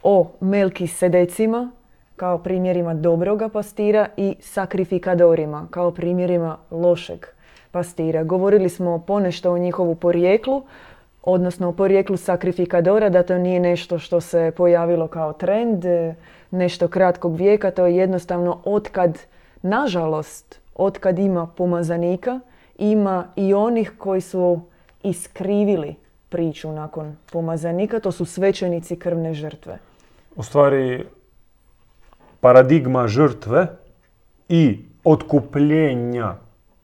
O 0.02 0.30
Melki 0.40 0.86
Sedecima, 0.86 1.70
kao 2.16 2.38
primjerima 2.38 2.94
dobroga 2.94 3.48
pastira 3.48 4.08
i 4.16 4.36
sakrifikadorima, 4.40 5.66
kao 5.70 5.90
primjerima 5.90 6.56
lošeg 6.70 7.26
pastira. 7.70 8.24
Govorili 8.24 8.68
smo 8.68 8.98
ponešto 8.98 9.52
o 9.52 9.58
njihovu 9.58 9.94
porijeklu, 9.94 10.62
odnosno 11.22 11.68
o 11.68 11.72
porijeklu 11.72 12.16
sakrifikadora, 12.16 13.08
da 13.08 13.22
to 13.22 13.38
nije 13.38 13.60
nešto 13.60 13.98
što 13.98 14.20
se 14.20 14.52
pojavilo 14.56 15.08
kao 15.08 15.32
trend, 15.32 15.84
e, 15.84 16.14
nešto 16.50 16.88
kratkog 16.88 17.36
vijeka, 17.36 17.70
to 17.70 17.86
je 17.86 17.96
jednostavno 17.96 18.60
otkad, 18.64 19.18
nažalost, 19.62 20.60
otkad 20.74 21.18
ima 21.18 21.46
pomazanika, 21.46 22.40
ima 22.78 23.26
i 23.36 23.54
onih 23.54 23.92
koji 23.98 24.20
su 24.20 24.60
iskrivili 25.02 25.94
priču 26.28 26.72
nakon 26.72 27.16
pomazanika, 27.32 28.00
to 28.00 28.12
su 28.12 28.24
svećenici 28.24 28.96
krvne 28.96 29.34
žrtve. 29.34 29.78
U 30.36 30.42
stvari, 30.42 31.04
paradigma 32.40 33.08
žrtve 33.08 33.66
i 34.48 34.78
otkupljenja 35.04 36.34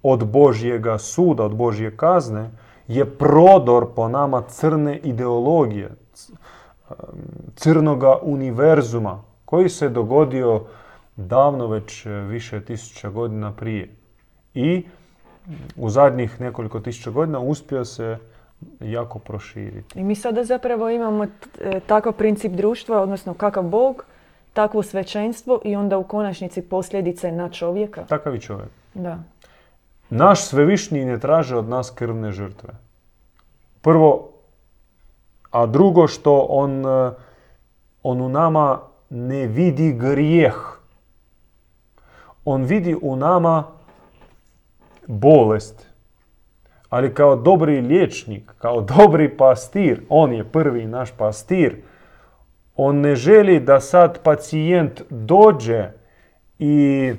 od 0.02 0.26
Božjega 0.26 0.98
suda, 0.98 1.44
od 1.44 1.54
Božje 1.54 1.96
kazne, 1.96 2.50
je 2.88 3.04
prodor 3.04 3.86
po 3.94 4.08
nama 4.08 4.42
crne 4.42 4.98
ideologije, 4.98 5.90
crnoga 7.54 8.18
univerzuma, 8.22 9.22
koji 9.44 9.68
se 9.68 9.88
dogodio 9.88 10.62
davno 11.16 11.66
već 11.66 12.06
e, 12.06 12.10
više 12.10 12.64
tisuća 12.64 13.10
godina 13.10 13.52
prije. 13.52 13.88
I 14.54 14.84
u 15.76 15.90
zadnjih 15.90 16.40
nekoliko 16.40 16.80
tisuća 16.80 17.10
godina 17.10 17.38
uspio 17.38 17.84
se 17.84 18.18
jako 18.80 19.18
proširiti. 19.18 20.00
I 20.00 20.04
mi 20.04 20.14
sada 20.14 20.44
zapravo 20.44 20.90
imamo 20.90 21.24
e, 21.24 21.28
takav 21.86 22.12
princip 22.12 22.52
društva, 22.52 23.02
odnosno 23.02 23.34
kakav 23.34 23.62
Bog, 23.62 24.04
takvo 24.52 24.82
svećenstvo 24.82 25.60
i 25.64 25.76
onda 25.76 25.98
u 25.98 26.04
konačnici 26.04 26.62
posljedice 26.62 27.32
na 27.32 27.48
čovjeka. 27.48 28.04
Takav 28.04 28.34
i 28.34 28.40
čovjek. 28.40 28.68
Da. 28.94 29.18
Naš 30.10 30.44
svevišnji 30.44 31.04
ne 31.04 31.18
traže 31.20 31.56
od 31.56 31.68
nas 31.68 31.90
krvne 31.90 32.32
žrtve. 32.32 32.74
Prvo, 33.82 34.32
a 35.50 35.66
drugo 35.66 36.06
što 36.06 36.46
on, 36.48 36.86
e, 36.86 37.10
on 38.02 38.20
u 38.20 38.28
nama 38.28 38.80
ne 39.10 39.46
vidi 39.46 39.92
grijeh. 39.92 40.56
On 42.44 42.64
vidi 42.64 42.96
u 43.02 43.16
nama 43.16 43.64
bolest. 45.06 45.86
Ali 46.88 47.14
kao 47.14 47.36
dobri 47.36 47.80
liječnik, 47.80 48.52
kao 48.58 48.80
dobri 48.80 49.36
pastir, 49.36 50.02
on 50.08 50.32
je 50.32 50.44
prvi 50.44 50.86
naš 50.86 51.10
pastir, 51.16 51.76
on 52.76 53.00
ne 53.00 53.16
želi 53.16 53.60
da 53.60 53.80
sad 53.80 54.22
pacijent 54.22 55.02
dođe 55.10 55.90
i 56.58 57.12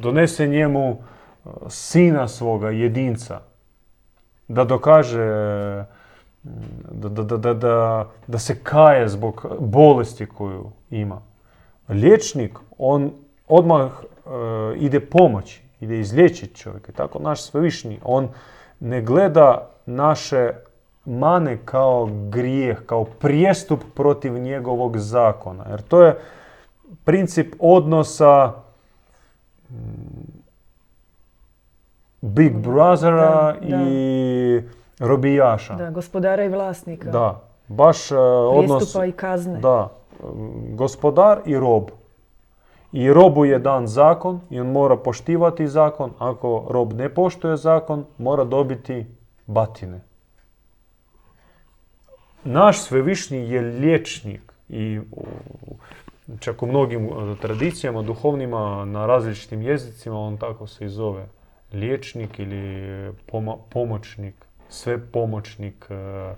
donese 0.00 0.46
njemu 0.46 0.90
e, 0.90 1.48
sina 1.68 2.28
svoga, 2.28 2.70
jedinca, 2.70 3.40
da 4.48 4.64
dokaže 4.64 5.84
da, 6.90 7.08
da, 7.08 7.54
da, 7.54 8.08
da 8.26 8.38
se 8.38 8.58
kaje 8.62 9.08
zbog 9.08 9.46
bolesti 9.60 10.26
koju 10.26 10.70
ima. 10.90 11.20
Liječnik, 11.88 12.58
on 12.78 13.10
odmah 13.48 13.90
e, 13.92 14.30
ide 14.76 15.00
pomoći, 15.00 15.62
ide 15.80 16.00
izliječiti 16.00 16.54
čovjeka. 16.54 16.92
Tako 16.92 17.18
naš 17.18 17.42
svevišnji, 17.42 18.00
on 18.04 18.28
ne 18.80 19.02
gleda 19.02 19.70
naše 19.86 20.52
mane 21.04 21.58
kao 21.64 22.08
grijeh, 22.30 22.78
kao 22.86 23.04
prijestup 23.04 23.80
protiv 23.94 24.38
njegovog 24.38 24.98
zakona. 24.98 25.64
Jer 25.70 25.82
to 25.82 26.02
je 26.02 26.18
princip 27.04 27.54
odnosa 27.58 28.52
mm, 29.70 30.44
Big 32.20 32.56
Brothera 32.56 33.52
Da, 33.52 33.66
da. 33.68 33.82
i 33.82 34.62
robijaša. 34.98 35.74
Da, 35.74 35.90
gospodara 35.90 36.44
i 36.44 36.48
vlasnika. 36.48 37.10
Da, 37.10 37.40
baš 37.68 38.10
e, 38.10 38.16
odnos... 38.16 38.78
Prijestupa 38.78 39.06
i 39.06 39.12
kazne. 39.12 39.60
Da, 39.60 39.88
gospodar 40.74 41.40
i 41.46 41.58
rob. 41.58 41.90
I 42.92 43.12
robu 43.12 43.44
je 43.44 43.58
dan 43.58 43.86
zakon 43.86 44.40
i 44.50 44.60
on 44.60 44.66
mora 44.66 44.96
poštivati 44.96 45.68
zakon. 45.68 46.10
Ako 46.18 46.66
rob 46.70 46.92
ne 46.92 47.08
poštuje 47.08 47.56
zakon, 47.56 48.04
mora 48.18 48.44
dobiti 48.44 49.06
batine. 49.46 50.00
Naš 52.44 52.80
svevišnji 52.80 53.38
je 53.38 53.60
liječnik 53.60 54.52
i 54.68 55.00
čak 56.40 56.62
u 56.62 56.66
mnogim 56.66 57.06
e, 57.06 57.10
tradicijama, 57.40 58.02
duhovnima, 58.02 58.84
na 58.84 59.06
različitim 59.06 59.62
jezicima, 59.62 60.18
on 60.18 60.36
tako 60.36 60.66
se 60.66 60.84
i 60.84 60.88
zove. 60.88 61.26
Liječnik 61.72 62.38
ili 62.38 63.12
poma- 63.32 63.56
pomoćnik, 63.70 64.34
sve 64.68 64.98
pomoćnik. 64.98 65.86
e, 65.90 65.94
e, 65.94 66.34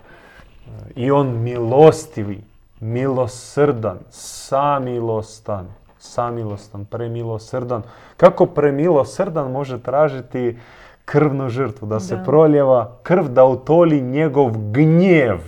I 0.95 1.11
on 1.11 1.41
milostivi, 1.43 2.41
milosrdan, 2.79 3.97
samilostan, 4.09 5.67
samilostan, 5.99 6.85
premilosrdan. 6.85 7.81
Kako 8.17 8.45
premilosrdan 8.45 9.51
može 9.51 9.81
tražiti 9.83 10.57
krvnu 11.05 11.49
žrtvu, 11.49 11.87
da 11.87 11.99
se 11.99 12.15
Da. 12.15 12.23
proljeva 12.23 12.97
krv, 13.03 13.27
da 13.27 13.45
utoli 13.45 14.01
njegov 14.01 14.51
gnjev. 14.71 15.39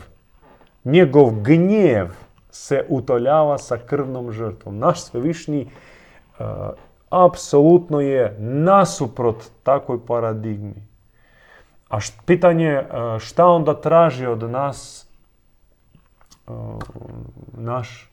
Njegov 0.84 1.32
gnjev 1.42 2.08
se 2.50 2.86
utoljava 2.90 3.58
sa 3.58 3.78
krvnom 3.78 4.32
žrtvom. 4.32 4.78
Naš 4.78 5.02
svevišnji 5.02 5.68
uh, 6.40 6.46
apsolutno 7.10 8.00
je 8.00 8.36
nasuprot 8.40 9.44
takvoj 9.64 10.06
paradigmi. 10.06 10.88
A 11.90 12.00
št- 12.00 12.22
pitanje 12.26 12.80
uh, 12.80 13.20
šta 13.20 13.46
onda 13.46 13.74
traži 13.82 14.26
od 14.26 14.50
nas 14.50 15.08
uh, 16.48 16.56
naš 17.54 18.12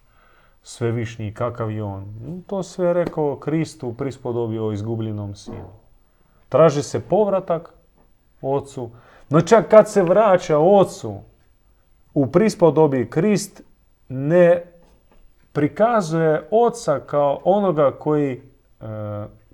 svevišnji, 0.62 1.35
kakav 1.35 1.70
je 1.70 1.83
on? 1.83 2.05
To 2.46 2.62
sve 2.62 2.87
je 2.87 2.92
rekao 2.92 3.37
Kristu 3.37 3.88
u 3.88 3.94
prispodobi 3.94 4.59
o 4.59 4.72
izgubljenom 4.72 5.35
sinu. 5.35 5.70
Traži 6.49 6.83
se 6.83 7.01
povratak 7.01 7.75
ocu, 8.42 8.90
no 9.29 9.40
čak 9.40 9.68
kad 9.68 9.90
se 9.90 10.03
vraća 10.03 10.59
ocu, 10.59 11.20
u 12.14 12.27
prispodobi 12.27 13.11
Krist 13.11 13.62
ne 14.09 14.62
prikazuje 15.53 16.49
oca 16.51 17.01
kao 17.07 17.40
onoga 17.45 17.90
koji 17.99 18.33
e, 18.33 18.87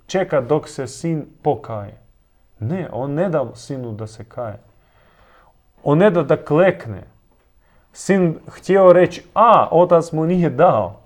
čeka 0.07 0.41
dok 0.41 0.69
se 0.69 0.87
sin 0.87 1.25
pokaje. 1.41 1.97
Ne, 2.59 2.89
on 2.91 3.13
ne 3.13 3.29
da 3.29 3.45
sinu 3.55 3.91
da 3.91 4.07
se 4.07 4.23
kaje. 4.23 4.59
On 5.83 5.97
ne 5.97 6.11
da 6.11 6.23
da 6.23 6.37
klekne. 6.37 7.03
Sin 7.93 8.39
htio 8.47 8.93
reći, 8.93 9.23
a, 9.33 9.67
otac 9.71 10.11
mu 10.11 10.25
nije 10.25 10.49
dao, 10.49 10.99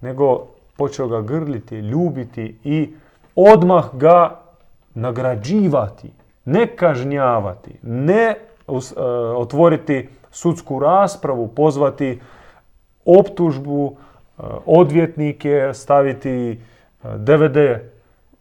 nego 0.00 0.46
počeo 0.76 1.08
ga 1.08 1.20
grliti, 1.20 1.76
ljubiti 1.76 2.58
i 2.64 2.94
odmah 3.36 3.84
ga 3.92 4.40
nagrađivati, 4.94 6.12
ne 6.44 6.66
kažnjavati, 6.76 7.78
ne 7.82 8.22
e, 8.22 8.36
otvoriti 9.36 10.08
sudsku 10.30 10.78
raspravu, 10.78 11.48
pozvati 11.48 12.20
optužbu, 13.06 13.96
e, 14.38 14.42
odvjetnike, 14.66 15.70
staviti 15.74 16.50
e, 16.50 16.56
DVD 17.16 17.56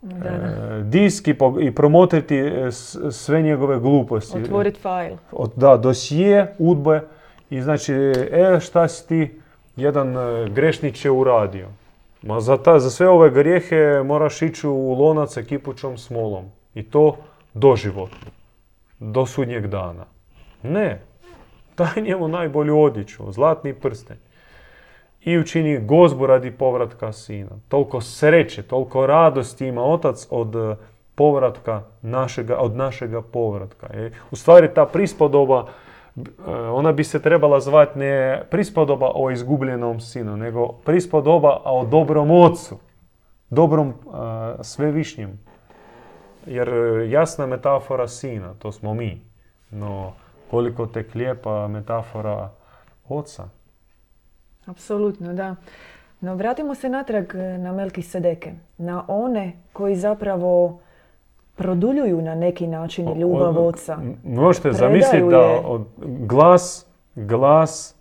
Da, 0.06 0.30
da. 0.30 0.76
e, 0.76 0.84
disk 0.84 1.28
i, 1.28 1.36
i 1.62 1.76
promotriti 1.76 2.36
e, 2.38 2.72
sve 3.12 3.42
njegove 3.42 3.80
gluposti. 3.80 4.38
Otvorit 4.38 4.82
fajl. 4.82 5.14
Od, 5.32 5.52
da, 5.56 5.78
dosije, 5.78 6.56
udbe 6.58 7.02
i 7.50 7.62
znači, 7.62 7.94
e, 7.94 8.60
šta 8.62 8.88
si 8.88 9.08
ti 9.08 9.40
jedan 9.76 10.18
e, 10.18 10.50
grešniče 10.50 11.12
uradio? 11.12 11.68
Ma 12.22 12.40
za, 12.40 12.58
ta, 12.58 12.80
za 12.80 12.90
sve 12.90 13.10
ove 13.10 13.30
grijehe 13.30 14.02
moraš 14.06 14.42
ići 14.42 14.68
u 14.68 14.94
lonac 14.94 15.34
sa 15.34 15.42
kipućom 15.42 15.98
smolom. 15.98 16.46
I 16.76 16.84
to 16.84 17.16
doživotno. 17.54 18.32
Do 19.00 19.26
sudnjeg 19.26 19.68
dana. 19.68 20.06
Ne. 20.64 21.02
Daj 21.78 22.02
njemu 22.02 22.28
najbolju 22.28 22.80
odjeću, 22.82 23.32
zlatni 23.32 23.74
prsten. 23.74 24.18
I 25.26 25.38
učini 25.38 25.80
gozbu 25.80 26.28
radi 26.28 26.52
povratka 26.52 27.12
sina. 27.12 27.50
Toliko 27.68 28.02
sreće, 28.02 28.64
toliko 28.64 29.06
radosti 29.06 29.68
ima 29.68 29.84
otac 29.84 30.28
od 30.30 30.56
e, 30.56 30.76
povratka 31.16 31.82
našega, 32.02 32.58
od 32.58 32.76
našega 32.76 33.22
povratka. 33.22 33.88
E, 33.94 34.12
U 34.32 34.36
stvari 34.36 34.74
ta 34.74 34.86
prispodoba, 34.86 35.66
b- 36.16 36.32
e, 36.48 36.52
ona 36.52 36.92
bi 36.92 37.04
se 37.04 37.22
trebala 37.22 37.60
zvati 37.60 38.00
ne 38.00 38.44
prispodoba 38.52 39.12
o 39.16 39.32
izgubljenom 39.32 40.00
sinu, 40.00 40.38
nego 40.38 40.68
prispodoba 40.68 41.62
o 41.66 41.86
dobrom 41.86 42.32
ocu, 42.32 42.78
dobrom 43.50 43.90
e, 43.90 43.94
svevišnjem. 44.64 45.40
Jer 46.46 46.70
jasna 47.10 47.46
metafora 47.46 48.08
sina, 48.08 48.54
to 48.60 48.72
smo 48.72 48.94
mi. 48.94 49.22
No, 49.72 50.14
koliko 50.52 50.86
tek 50.86 51.16
lijepa 51.16 51.68
metafora 51.68 52.50
oca. 53.10 53.50
Apsolutno, 54.66 55.34
da. 55.34 55.56
No, 56.22 56.36
vratimo 56.36 56.76
se 56.76 56.90
natrag 56.90 57.36
e, 57.36 57.58
na 57.58 57.72
Melkisedeke. 57.72 58.54
Na 58.78 59.06
one 59.08 59.52
koji 59.74 59.96
zapravo 59.96 60.80
produljuju 61.56 62.22
na 62.22 62.36
neki 62.36 62.68
način 62.68 63.20
ljubav 63.20 63.58
oca. 63.60 63.98
Možete 64.24 64.72
zamisliti 64.72 65.26
da 65.30 65.62
od 65.66 65.86
glas, 65.98 66.86
glas, 67.16 67.96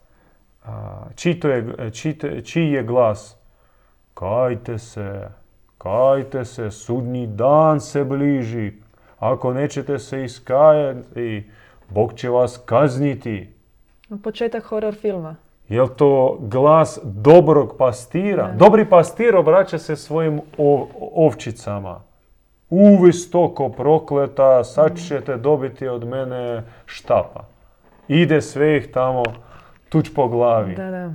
a, 0.65 1.03
čiji, 1.15 1.41
to 1.41 1.49
je, 1.49 1.63
čiji- 1.91 2.43
čiji 2.45 2.73
je 2.73 2.83
glas? 2.83 3.37
Kajte 4.15 4.79
se, 4.79 5.29
kajte 5.79 6.45
se, 6.45 6.71
sudnji 6.71 7.27
dan 7.27 7.81
se 7.81 8.05
bliži. 8.05 8.73
Ako 9.19 9.53
nećete 9.53 9.99
se 9.99 10.25
iskajati, 10.25 11.51
Bog 11.89 12.15
će 12.15 12.29
vas 12.29 12.61
kazniti. 12.67 13.49
Početak 14.23 14.65
horror 14.65 14.95
filma. 14.95 15.37
Jel 15.69 15.89
to 15.89 16.39
glas 16.41 16.99
dobrog 17.03 17.75
pastira? 17.79 18.53
Dobri 18.53 18.85
pastir 18.85 19.37
obraća 19.37 19.79
se 19.79 19.97
svojim 19.97 20.41
ov- 20.59 20.87
ovčicama. 21.15 22.01
Uvi 22.71 23.13
stoko 23.13 23.69
prokleta, 23.69 24.65
sad 24.65 24.99
ćete 25.09 25.37
dobiti 25.37 25.89
od 25.89 26.05
mene 26.05 26.63
štapa. 26.87 27.45
Ide 28.09 28.41
sve 28.41 28.77
ih 28.77 28.91
tamo 28.93 29.23
tuč 29.89 30.11
po 30.15 30.29
glavi. 30.29 30.75
Da, 30.75 30.91
da. 30.91 31.11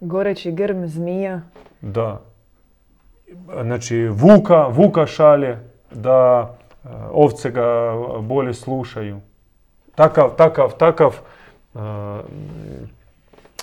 Goreći 0.00 0.52
grm, 0.52 0.86
zmija. 0.86 1.40
Da. 1.80 2.20
Znači, 3.62 4.08
vuka, 4.08 4.66
vuka 4.66 5.06
šalje 5.06 5.58
da 5.90 6.50
e, 6.84 6.88
ovce 7.12 7.50
ga 7.50 7.92
bolje 8.20 8.54
slušaju. 8.54 9.20
Takav, 9.94 10.30
takav, 10.36 10.72
takav 10.78 11.16
e, 11.74 11.78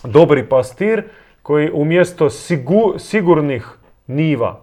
dobri 0.04 0.50
pastir 0.50 1.04
koji 1.42 1.72
umjesto 1.74 2.30
sigurnih 2.98 3.68
niva 4.08 4.60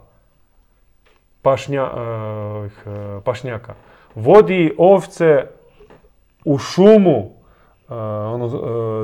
pašnja, 1.43 1.83
e, 1.83 3.21
pašnjaka 3.25 3.75
vodi 4.15 4.75
ovce 4.79 5.47
u 6.45 6.59
šumu, 6.59 7.31
onu 8.33 8.51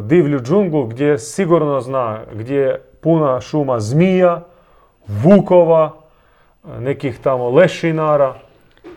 divlju 0.03 0.41
džunglu 0.41 0.87
gdje 0.87 1.19
sigurno 1.19 1.81
zna, 1.81 2.21
gdje 2.33 2.57
je 2.57 2.83
puna 3.01 3.41
šuma 3.41 3.81
zmija, 3.81 4.43
vukova, 5.07 5.93
nekih 6.79 7.19
tamo 7.19 7.51
lešinara. 7.51 8.35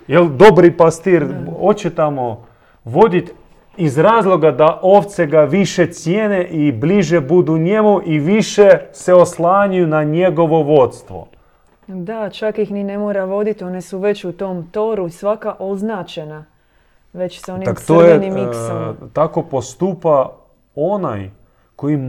Jel 0.08 0.28
dobri 0.28 0.78
pastir 0.78 1.28
hoće 1.60 1.90
tamo 1.90 2.46
voditi 2.86 3.32
iz 3.80 3.98
razloga 3.98 4.52
da 4.52 4.80
ovce 4.82 5.26
ga 5.26 5.42
više 5.42 5.92
cijene 5.92 6.44
i 6.44 6.72
bliže 6.72 7.22
budu 7.22 7.58
njemu 7.58 8.02
i 8.06 8.20
više 8.20 8.70
se 8.92 9.14
oslanjuju 9.14 9.88
na 9.88 10.04
njegovo 10.04 10.64
vodstvo. 10.64 11.28
Da, 11.88 12.30
čak 12.30 12.58
ih 12.58 12.72
ni 12.72 12.84
ne 12.84 12.98
mora 12.98 13.26
voditi, 13.26 13.64
one 13.64 13.82
su 13.82 14.00
već 14.00 14.26
u 14.26 14.32
tom 14.32 14.68
toru 14.72 15.10
svaka 15.10 15.56
označena. 15.60 16.46
Već 17.14 17.40
sa 17.46 17.54
onim 17.54 17.66
tak, 17.66 17.80
crvenim 17.80 18.38
je, 18.38 18.46
miksom. 18.46 18.96
tako 19.14 19.44
postupa 19.44 20.36
onaj 20.76 21.30
koji 21.76 22.00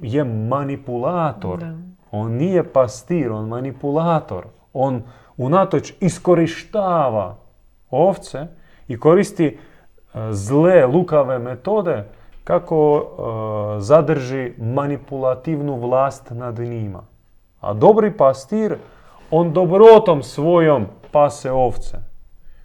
je 0.00 0.24
manipulator. 0.24 1.64
On 2.10 2.32
nije 2.32 2.64
pastir, 2.64 3.32
on 3.32 3.48
manipulator. 3.48 4.44
On 4.72 5.02
unatoč 5.36 5.92
iskorištava 6.00 7.36
ovce 7.90 8.46
i 8.88 8.98
koristi 8.98 9.46
e, 9.46 9.69
zle, 10.30 10.86
lukave 10.86 11.38
metode 11.38 12.04
kako 12.44 12.78
e, 12.98 13.80
zadrži 13.80 14.52
manipulativnu 14.58 15.76
vlast 15.76 16.30
nad 16.30 16.58
njima. 16.58 17.02
A 17.60 17.72
dobri 17.74 18.16
pastir, 18.16 18.76
on 19.30 19.52
dobrotom 19.52 20.22
svojom 20.22 20.86
pase 21.12 21.52
ovce. 21.52 21.98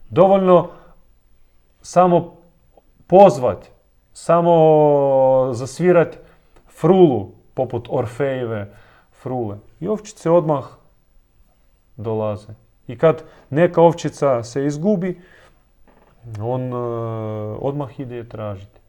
Dovoljno 0.10 0.68
samo 1.82 2.36
pozvati, 3.08 3.70
samo 4.14 5.50
zasvirati 5.52 6.18
frulu, 6.68 7.32
poput 7.54 7.88
Orfejeve 7.90 8.74
frule. 9.22 9.58
I 9.80 9.88
ovčice 9.88 10.32
odmah 10.32 10.64
dolaze. 11.98 12.54
I 12.88 12.98
kad 12.98 13.24
neka 13.50 13.82
ovčica 13.82 14.44
se 14.44 14.66
izgubi, 14.66 15.22
on 16.42 16.74
uh, 16.74 17.58
odmah 17.62 18.00
ide 18.00 18.16
je 18.16 18.30
tražiti. 18.30 18.80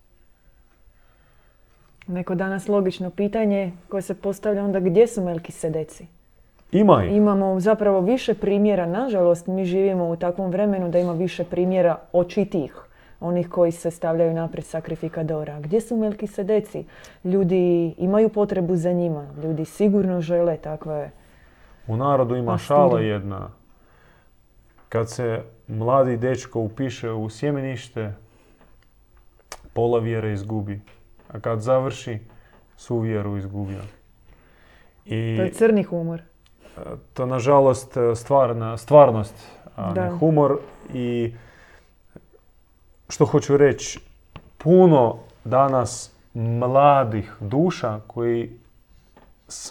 Neko 2.06 2.34
danas 2.34 2.68
logično 2.68 3.10
pitanje 3.10 3.72
koje 3.88 4.02
se 4.02 4.14
postavlja 4.14 4.64
onda 4.64 4.80
gdje 4.80 5.06
su 5.06 5.22
Melkisedeci? 5.22 6.06
Ima 6.72 7.04
Imamo 7.04 7.60
zapravo 7.60 8.00
više 8.00 8.34
primjera, 8.34 8.86
nažalost 8.86 9.46
mi 9.46 9.64
živimo 9.64 10.08
u 10.08 10.16
takvom 10.16 10.50
vremenu 10.50 10.88
da 10.88 10.98
ima 10.98 11.12
više 11.12 11.44
primjera 11.44 11.98
očitih 12.12 12.86
onih 13.20 13.48
koji 13.48 13.72
se 13.72 13.90
stavljaju 13.90 14.34
napred 14.34 14.64
sakrifikadora. 14.64 15.60
Gdje 15.60 15.80
su 15.80 15.96
Melkisedeci? 15.96 16.84
Ljudi 17.24 17.94
imaju 17.98 18.28
potrebu 18.28 18.76
za 18.76 18.92
njima. 18.92 19.26
Ljudi 19.42 19.64
sigurno 19.64 20.20
žele 20.20 20.56
takve 20.56 21.10
U 21.86 21.96
narodu 21.96 22.36
ima 22.36 22.58
šala 22.58 23.00
jedna. 23.00 23.48
Kad 24.88 25.10
se 25.10 25.42
mladi 25.68 26.16
dečko 26.16 26.60
upiše 26.60 27.10
u 27.10 27.30
sjemenište, 27.30 28.14
pola 29.72 29.98
vjere 29.98 30.32
izgubi. 30.32 30.80
A 31.32 31.40
kad 31.40 31.60
završi, 31.60 32.18
svu 32.76 33.00
vjeru 33.00 33.36
izgubio. 33.36 33.80
I 35.04 35.36
to 35.36 35.42
je 35.42 35.52
crni 35.52 35.82
humor. 35.82 36.20
To 37.14 37.26
nažalost 37.26 37.96
stvarna, 38.14 38.76
stvarnost, 38.76 39.34
a 39.76 39.92
ne 39.94 40.10
humor. 40.10 40.58
I 40.94 41.34
što 43.08 43.26
hoću 43.26 43.56
reći, 43.56 44.00
puno 44.58 45.18
danas 45.44 46.12
mladih 46.34 47.32
duša 47.40 48.00
koji 48.06 48.50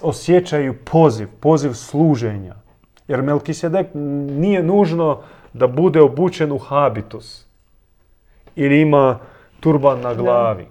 osjećaju 0.01 0.75
poziv, 0.85 1.27
poziv 1.39 1.73
služenja. 1.73 2.55
Jer 3.07 3.21
Melkisedek 3.21 3.87
nije 3.93 4.63
nužno 4.63 5.21
da 5.55 5.67
bude 5.67 6.01
obučen 6.01 6.51
u 6.51 6.57
habitus 6.57 7.45
ili 8.55 8.81
ima 8.81 9.19
turban 9.59 10.01
na 10.01 10.13
glavi. 10.13 10.67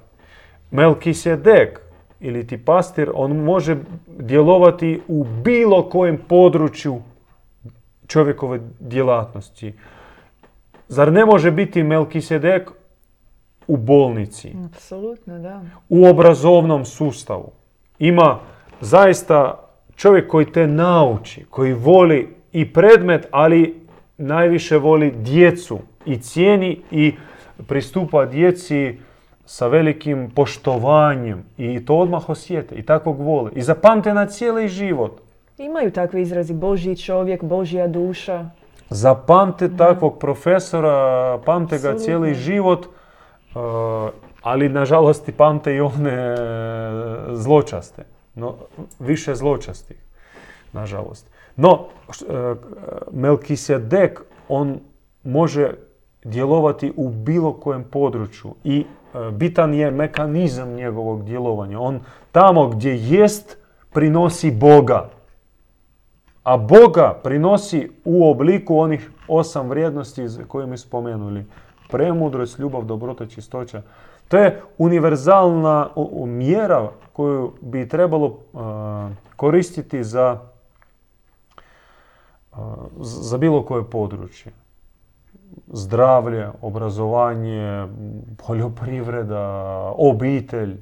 Melkisedek 0.70 1.80
ili 2.20 2.46
ti 2.46 2.64
pastir, 2.64 3.10
on 3.14 3.36
može 3.36 3.76
djelovati 4.18 5.00
u 5.08 5.24
bilo 5.24 5.88
kojem 5.88 6.18
području 6.28 7.02
čovjekove 8.06 8.60
djelatnosti. 8.80 9.74
Zar 10.88 11.12
ne 11.12 11.24
može 11.24 11.50
biti 11.50 11.82
Melkisedek 11.82 12.70
u 13.66 13.76
bolnici? 13.76 14.52
Apsolutno, 14.64 15.38
da. 15.38 15.62
U 15.88 16.06
obrazovnom 16.06 16.84
sustavu. 16.84 17.52
Ima 17.98 18.38
zaista 18.80 19.68
čovjek 19.96 20.30
koji 20.30 20.52
te 20.52 20.66
nauči, 20.66 21.44
koji 21.50 21.72
voli 21.72 22.36
i 22.52 22.72
predmet, 22.72 23.26
ali 23.30 23.83
najviše 24.18 24.78
voli 24.78 25.10
djecu 25.10 25.78
i 26.06 26.18
cijeni 26.18 26.80
i 26.90 27.14
pristupa 27.66 28.26
djeci 28.26 28.98
sa 29.46 29.66
velikim 29.66 30.30
poštovanjem 30.34 31.44
i 31.58 31.84
to 31.84 31.96
odmah 31.96 32.30
osjete 32.30 32.74
i 32.74 32.82
takvog 32.82 33.20
vole. 33.20 33.50
I 33.54 33.62
zapamte 33.62 34.14
na 34.14 34.26
cijeli 34.26 34.68
život. 34.68 35.20
Imaju 35.58 35.90
takvi 35.90 36.22
izrazi 36.22 36.54
Božji 36.54 36.96
čovjek, 36.96 37.44
Božja 37.44 37.88
duša. 37.88 38.50
Zapamte 38.90 39.76
takvog 39.76 40.18
profesora, 40.18 41.38
pamte 41.44 41.78
ga 41.78 41.98
cijeli 41.98 42.34
život, 42.34 42.86
uh, 42.86 43.62
ali 44.42 44.68
nažalost 44.68 45.30
pamte 45.36 45.74
i 45.74 45.80
one 45.80 46.36
zločaste. 47.32 48.04
No, 48.34 48.54
više 48.98 49.34
zločasti, 49.34 49.94
nažalost. 50.72 51.33
No, 51.56 51.72
uh, 51.72 52.56
Melkisedek, 53.12 54.20
on 54.48 54.78
može 55.22 55.70
djelovati 56.24 56.92
u 56.96 57.08
bilo 57.10 57.52
kojem 57.52 57.84
području 57.84 58.54
i 58.64 58.84
uh, 59.14 59.30
bitan 59.30 59.74
je 59.74 59.90
mekanizam 59.90 60.74
njegovog 60.74 61.24
djelovanja. 61.24 61.80
On 61.80 62.00
tamo 62.32 62.68
gdje 62.68 62.96
jest 62.96 63.58
prinosi 63.92 64.50
Boga. 64.50 65.10
A 66.42 66.56
Boga 66.56 67.20
prinosi 67.22 67.90
u 68.04 68.30
obliku 68.30 68.78
onih 68.78 69.10
osam 69.28 69.68
vrijednosti 69.68 70.26
koje 70.48 70.66
mi 70.66 70.78
spomenuli. 70.78 71.44
Premudrost, 71.90 72.58
ljubav, 72.58 72.84
dobrota, 72.84 73.26
čistoća. 73.26 73.82
To 74.28 74.36
je 74.36 74.62
univerzalna 74.78 75.88
mjera 76.26 76.90
koju 77.12 77.52
bi 77.60 77.88
trebalo 77.88 78.38
koristiti 79.36 80.04
za, 80.04 80.40
za 83.00 83.38
bilo 83.38 83.64
koje 83.64 83.90
područje. 83.90 84.52
Zdravlje, 85.72 86.48
obrazovanje, 86.62 87.88
poljoprivreda, 88.46 89.42
obitelj. 89.96 90.76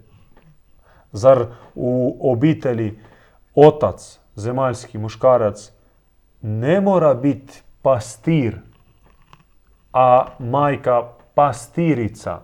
Zar 1.12 1.46
u 1.74 2.16
obitelji 2.32 2.98
otac, 3.54 4.20
zemaljski 4.34 4.98
muškarac, 4.98 5.72
ne 6.42 6.80
mora 6.80 7.14
biti 7.14 7.62
pastir, 7.82 8.60
a 9.92 10.26
majka 10.38 11.08
pastirica 11.34 12.40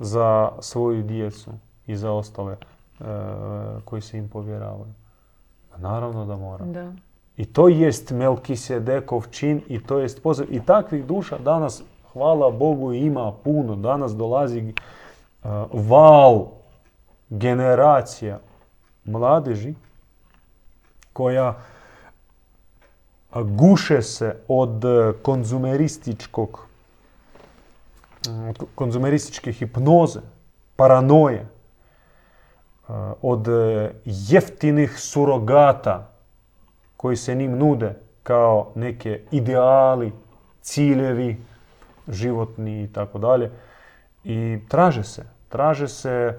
za 0.00 0.52
svoju 0.60 1.02
djecu 1.02 1.50
i 1.86 1.96
za 1.96 2.12
ostale 2.12 2.52
e, 2.52 3.04
koji 3.84 4.02
se 4.02 4.18
im 4.18 4.28
povjeravaju. 4.28 4.94
Naravno 5.76 6.26
da 6.26 6.36
mora. 6.36 6.64
Da. 6.64 6.92
I 7.40 7.46
to 7.46 7.68
jest 7.68 8.10
Melkisedekov 8.10 9.30
čin 9.30 9.62
i 9.68 9.80
to 9.80 9.98
jest 9.98 10.22
poziv. 10.22 10.46
I 10.52 10.60
takvih 10.60 11.06
duša 11.06 11.38
danas, 11.38 11.82
hvala 12.12 12.50
Bogu, 12.50 12.92
ima 12.92 13.32
puno. 13.44 13.76
Danas 13.76 14.12
dolazi 14.12 14.60
uh, 14.62 15.50
val 15.72 16.46
generacija 17.30 18.40
mladeži 19.04 19.74
koja 21.12 21.54
guše 23.34 24.02
se 24.02 24.36
od 24.48 24.84
konzumerističkog 25.22 26.66
konzumerističke 28.74 29.52
hipnoze, 29.52 30.20
paranoje, 30.76 31.46
od 33.22 33.46
jeftinih 34.04 34.98
surogata 34.98 36.09
koji 37.00 37.16
se 37.16 37.34
njim 37.34 37.58
nude 37.58 37.94
kao 38.22 38.72
neke 38.74 39.20
ideali 39.30 40.12
ciljevi 40.60 41.36
životni 42.08 42.82
i 42.82 42.92
tako 42.92 43.18
dalje. 43.18 43.50
I 44.24 44.58
traže 44.68 45.04
se, 45.04 45.24
traže 45.48 45.88
se, 45.88 46.38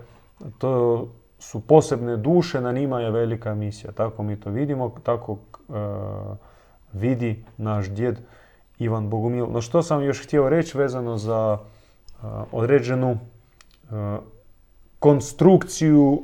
to 0.58 1.08
su 1.40 1.60
posebne 1.60 2.18
duše, 2.18 2.62
na 2.62 2.72
njima 2.72 3.00
je 3.00 3.12
velika 3.12 3.56
misija. 3.56 3.92
Tako 3.92 4.24
mi 4.24 4.40
to 4.40 4.50
vidimo, 4.50 4.96
tako 5.04 5.38
e, 5.38 5.74
vidi 6.94 7.44
naš 7.58 7.90
djed 7.90 8.20
Ivan 8.80 9.10
Bogumil. 9.10 9.48
No 9.50 9.62
što 9.62 9.84
sam 9.84 10.04
još 10.04 10.24
htio 10.24 10.50
reći 10.50 10.78
vezano 10.78 11.18
za 11.18 11.58
e, 11.58 12.26
određenu 12.52 13.12
e, 13.12 13.18
konstrukciju 15.00 16.22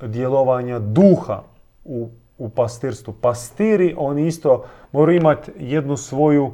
djelovanja 0.00 0.78
duha 0.78 1.42
u, 1.84 2.08
u 2.38 2.48
pastirstvu. 2.48 3.14
Pastiri, 3.20 3.94
oni 3.98 4.26
isto 4.26 4.64
moraju 4.92 5.16
imati 5.16 5.52
jednu 5.58 5.96
svoju 5.96 6.52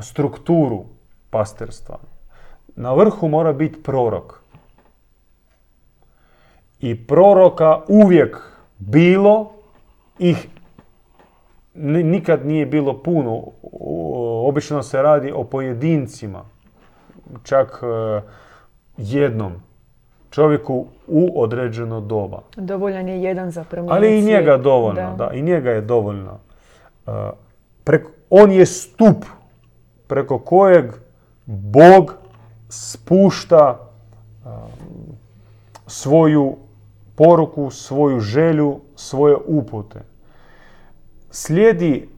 strukturu 0.00 0.84
pastirstva. 1.30 1.98
Na 2.76 2.94
vrhu 2.94 3.28
mora 3.28 3.52
biti 3.52 3.82
prorok. 3.82 4.42
I 6.80 7.06
proroka 7.06 7.80
uvijek 7.88 8.36
bilo, 8.78 9.52
ih 10.18 10.48
nikad 11.74 12.46
nije 12.46 12.66
bilo 12.66 13.02
puno. 13.02 13.42
Obično 14.48 14.82
se 14.82 15.02
radi 15.02 15.32
o 15.32 15.44
pojedincima. 15.44 16.44
Čak 17.42 17.82
e, 17.82 18.20
jednom 18.96 19.52
čovjeku 20.36 20.86
u 21.06 21.42
određeno 21.42 22.00
doba. 22.00 22.42
Dovoljan 22.56 23.08
je 23.08 23.22
jedan 23.22 23.50
za 23.50 23.64
Ali 23.88 24.18
i 24.18 24.22
njega 24.22 24.56
dovoljno, 24.56 25.16
da. 25.16 25.30
I 25.32 25.42
njega 25.42 25.70
je 25.70 25.80
dovoljno. 25.80 26.38
E, 27.06 28.00
on 28.30 28.52
je 28.52 28.66
stup 28.66 29.24
preko 30.06 30.38
kojeg 30.38 30.92
Bog 31.46 32.14
spušta 32.68 33.78
e, 33.78 34.48
svoju 35.86 36.56
poruku, 37.14 37.70
svoju 37.70 38.20
želju, 38.20 38.80
svoje 38.96 39.36
upute. 39.46 40.00
Slijedi 41.30 42.08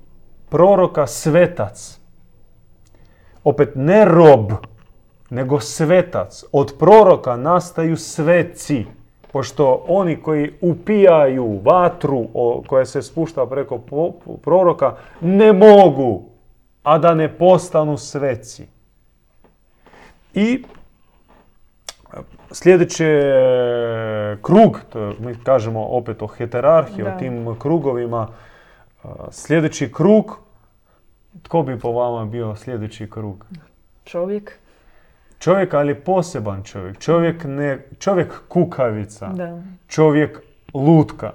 proroka 0.49 1.07
svetac. 1.07 2.01
Opet 3.45 3.73
ne 3.75 4.05
rob, 4.05 4.53
nego 5.31 5.61
svetac. 5.61 6.45
Od 6.53 6.75
proroka 6.79 7.37
nastaju 7.37 7.97
sveci. 7.97 8.87
Pošto 9.33 9.85
oni 9.89 10.17
koji 10.23 10.53
upijaju 10.61 11.61
vatru 11.65 12.27
koja 12.67 12.85
se 12.85 13.03
spušta 13.03 13.47
preko 13.47 13.79
proroka 14.43 14.97
ne 15.21 15.53
mogu, 15.53 16.23
a 16.83 16.99
da 16.99 17.15
ne 17.15 17.39
postanu 17.39 17.97
sveci. 17.97 18.67
I 20.35 20.65
sljedeći 22.53 23.05
krug, 24.43 24.81
to 24.93 25.15
mi 25.19 25.35
kažemo 25.45 25.85
opet 25.85 26.23
o 26.23 26.27
heterarhiji, 26.27 27.03
o 27.03 27.19
tim 27.19 27.57
krugovima, 27.59 28.29
sljedeći 29.31 29.93
krug, 29.93 30.39
tko 31.43 31.63
bi 31.63 31.79
po 31.79 31.93
vama 31.93 32.25
bio 32.25 32.57
sljedeći 32.57 33.11
krug? 33.11 33.47
Čovjek. 34.05 34.59
Čovjek, 35.39 35.75
ali 35.75 35.95
poseban 35.95 36.63
čovjek. 36.63 36.99
Čovjek, 36.99 37.45
ne, 37.45 37.87
čovjek 37.99 38.49
kukavica. 38.49 39.29
Da. 39.29 39.63
Čovjek 39.89 40.43
lutka. 40.75 41.33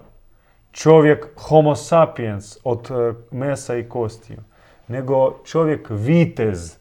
Čovjek 0.71 1.27
homo 1.37 1.75
sapiens 1.75 2.57
od 2.63 2.91
e, 2.91 3.13
mesa 3.31 3.75
i 3.75 3.89
kostiju. 3.89 4.37
Nego 4.87 5.39
čovjek 5.45 5.87
vitez. 5.89 6.77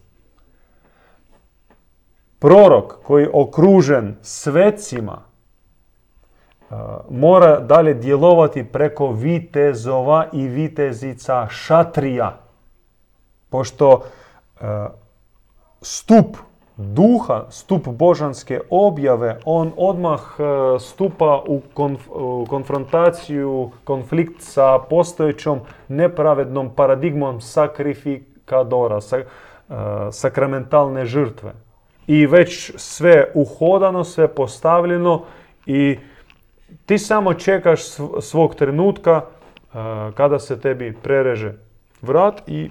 Prorok 2.39 2.93
koji 3.03 3.23
je 3.23 3.29
okružen 3.33 4.15
svecima 4.21 5.21
e, 5.21 6.75
mora 7.09 7.59
dalje 7.59 7.93
djelovati 7.93 8.63
preko 8.63 9.11
vitezova 9.11 10.27
i 10.33 10.47
vitezica 10.47 11.47
šatrija. 11.49 12.39
Pošto 13.49 14.03
e, 14.61 14.65
stup 15.81 16.37
duha, 16.77 17.45
stup 17.49 17.87
božanske 17.87 18.59
objave, 18.69 19.39
on 19.45 19.71
odmah 19.77 20.21
e, 20.39 20.43
stupa 20.79 21.43
u 21.47 21.61
konfrontaciju, 22.49 23.71
konflikt 23.83 24.41
sa 24.41 24.79
postojećom 24.89 25.59
nepravednom 25.87 26.69
paradigmom 26.75 27.41
sakrifikadora, 27.41 29.01
sa, 29.01 29.17
e, 29.17 29.25
sakramentalne 30.11 31.05
žrtve. 31.05 31.53
I 32.07 32.25
već 32.25 32.71
sve 32.75 33.31
uhodano, 33.33 34.03
sve 34.03 34.27
postavljeno 34.27 35.23
i 35.65 35.97
ti 36.85 36.97
samo 36.97 37.33
čekaš 37.33 37.81
svog 38.21 38.55
trenutka 38.55 39.21
e, 39.21 39.77
kada 40.15 40.39
se 40.39 40.59
tebi 40.59 40.97
prereže 41.03 41.53
vrat 42.01 42.41
i 42.47 42.69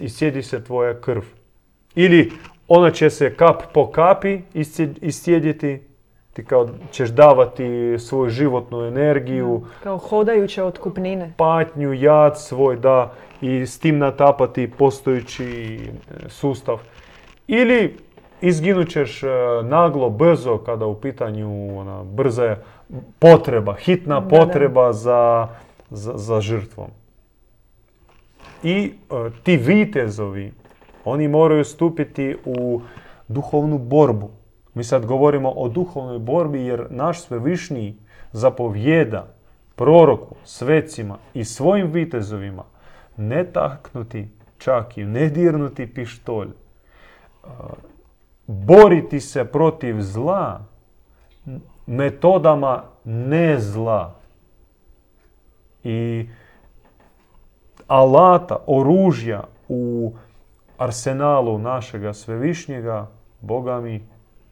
iscijedi 0.00 0.42
se 0.42 0.64
tvoja 0.64 1.00
krv. 1.00 1.22
Ili 1.94 2.32
ona 2.68 2.90
će 2.90 3.10
se 3.10 3.34
kap 3.34 3.62
po 3.74 3.90
kapi 3.90 4.40
iscijediti, 5.00 5.80
ti 6.32 6.44
kao 6.44 6.68
ćeš 6.90 7.08
davati 7.08 7.96
svoju 7.98 8.30
životnu 8.30 8.80
energiju. 8.80 9.66
Kao 9.82 9.98
hodajuće 9.98 10.62
otkupnine. 10.62 11.32
Patnju, 11.36 11.92
jad 11.92 12.40
svoj, 12.40 12.76
da, 12.76 13.12
i 13.40 13.66
s 13.66 13.78
tim 13.78 13.98
natapati 13.98 14.70
postojeći 14.78 15.44
e, 15.44 16.28
sustav. 16.28 16.78
Ili 17.46 17.96
izginut 18.40 18.88
ćeš 18.88 19.22
e, 19.22 19.28
naglo, 19.62 20.10
brzo, 20.10 20.58
kada 20.58 20.86
u 20.86 21.00
pitanju 21.00 21.78
ona, 21.78 22.04
brza 22.04 22.56
potreba, 23.18 23.74
hitna 23.74 24.28
potreba 24.28 24.92
Za, 24.92 25.48
za, 25.90 26.12
za 26.16 26.40
žrtvom. 26.40 26.90
I 28.62 28.92
e, 29.10 29.30
ti 29.42 29.56
vitezovi, 29.56 30.52
oni 31.06 31.28
moraju 31.28 31.64
stupiti 31.64 32.36
u 32.44 32.80
duhovnu 33.28 33.78
borbu. 33.78 34.30
Mi 34.74 34.84
sad 34.84 35.06
govorimo 35.06 35.50
o 35.50 35.68
duhovnoj 35.68 36.18
borbi 36.18 36.66
jer 36.66 36.86
naš 36.90 37.20
svevišnji 37.20 37.96
zapovjeda 38.32 39.26
proroku, 39.74 40.34
svecima 40.44 41.18
i 41.34 41.44
svojim 41.44 41.90
vitezovima 41.92 42.64
ne 43.16 43.44
taknuti 43.44 44.28
čak 44.58 44.98
i 44.98 45.04
ne 45.04 45.28
dirnuti 45.28 45.94
pištolj. 45.94 46.48
Boriti 48.46 49.20
se 49.20 49.44
protiv 49.44 50.00
zla 50.00 50.64
metodama 51.86 52.82
ne 53.04 53.60
zla. 53.60 54.14
I 55.84 56.28
alata, 57.86 58.56
oružja 58.66 59.42
u 59.68 60.12
arsenalu 60.78 61.58
našega 61.58 62.14
svevišnjega, 62.14 63.06
Boga 63.40 63.80
mi, 63.80 64.02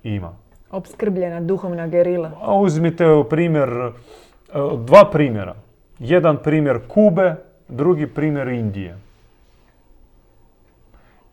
ima. 0.02 0.32
Opskrbljena 0.70 1.40
duhovna 1.40 1.86
gerila. 1.86 2.30
A 2.40 2.54
uzmite 2.54 3.04
primjer, 3.30 3.68
e, 3.68 3.92
dva 4.78 5.10
primjera. 5.12 5.54
Jedan 5.98 6.36
primjer 6.42 6.80
Kube, 6.88 7.34
drugi 7.68 8.06
primjer 8.06 8.48
Indije. 8.48 8.98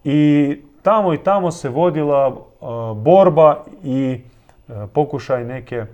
I 0.04 0.58
tamo 0.82 1.14
i 1.14 1.24
tamo 1.24 1.52
se 1.52 1.70
vodila 1.70 2.28
e, 2.28 2.66
borba 2.96 3.64
i 3.84 4.22
e, 4.70 4.88
pokušaj 4.94 5.46
neke, 5.46 5.86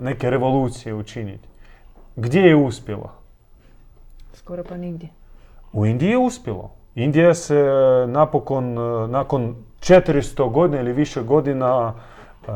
neke 0.00 0.30
revolucije 0.30 0.94
učiniti. 0.94 1.48
Gdje 2.16 2.40
je 2.40 2.56
uspjela? 2.56 3.12
Skoro 4.32 4.64
pa 4.64 4.76
nigdje. 4.76 5.08
U 5.72 5.86
Indiji 5.86 6.10
je 6.10 6.18
uspjelo. 6.18 6.81
Indija 6.94 7.34
se 7.34 7.56
e, 7.56 8.06
napokon, 8.06 8.78
e, 8.78 9.08
nakon 9.08 9.54
400 9.80 10.50
godina 10.50 10.80
ili 10.80 10.92
više 10.92 11.22
godina 11.22 11.92
e, 11.92 12.50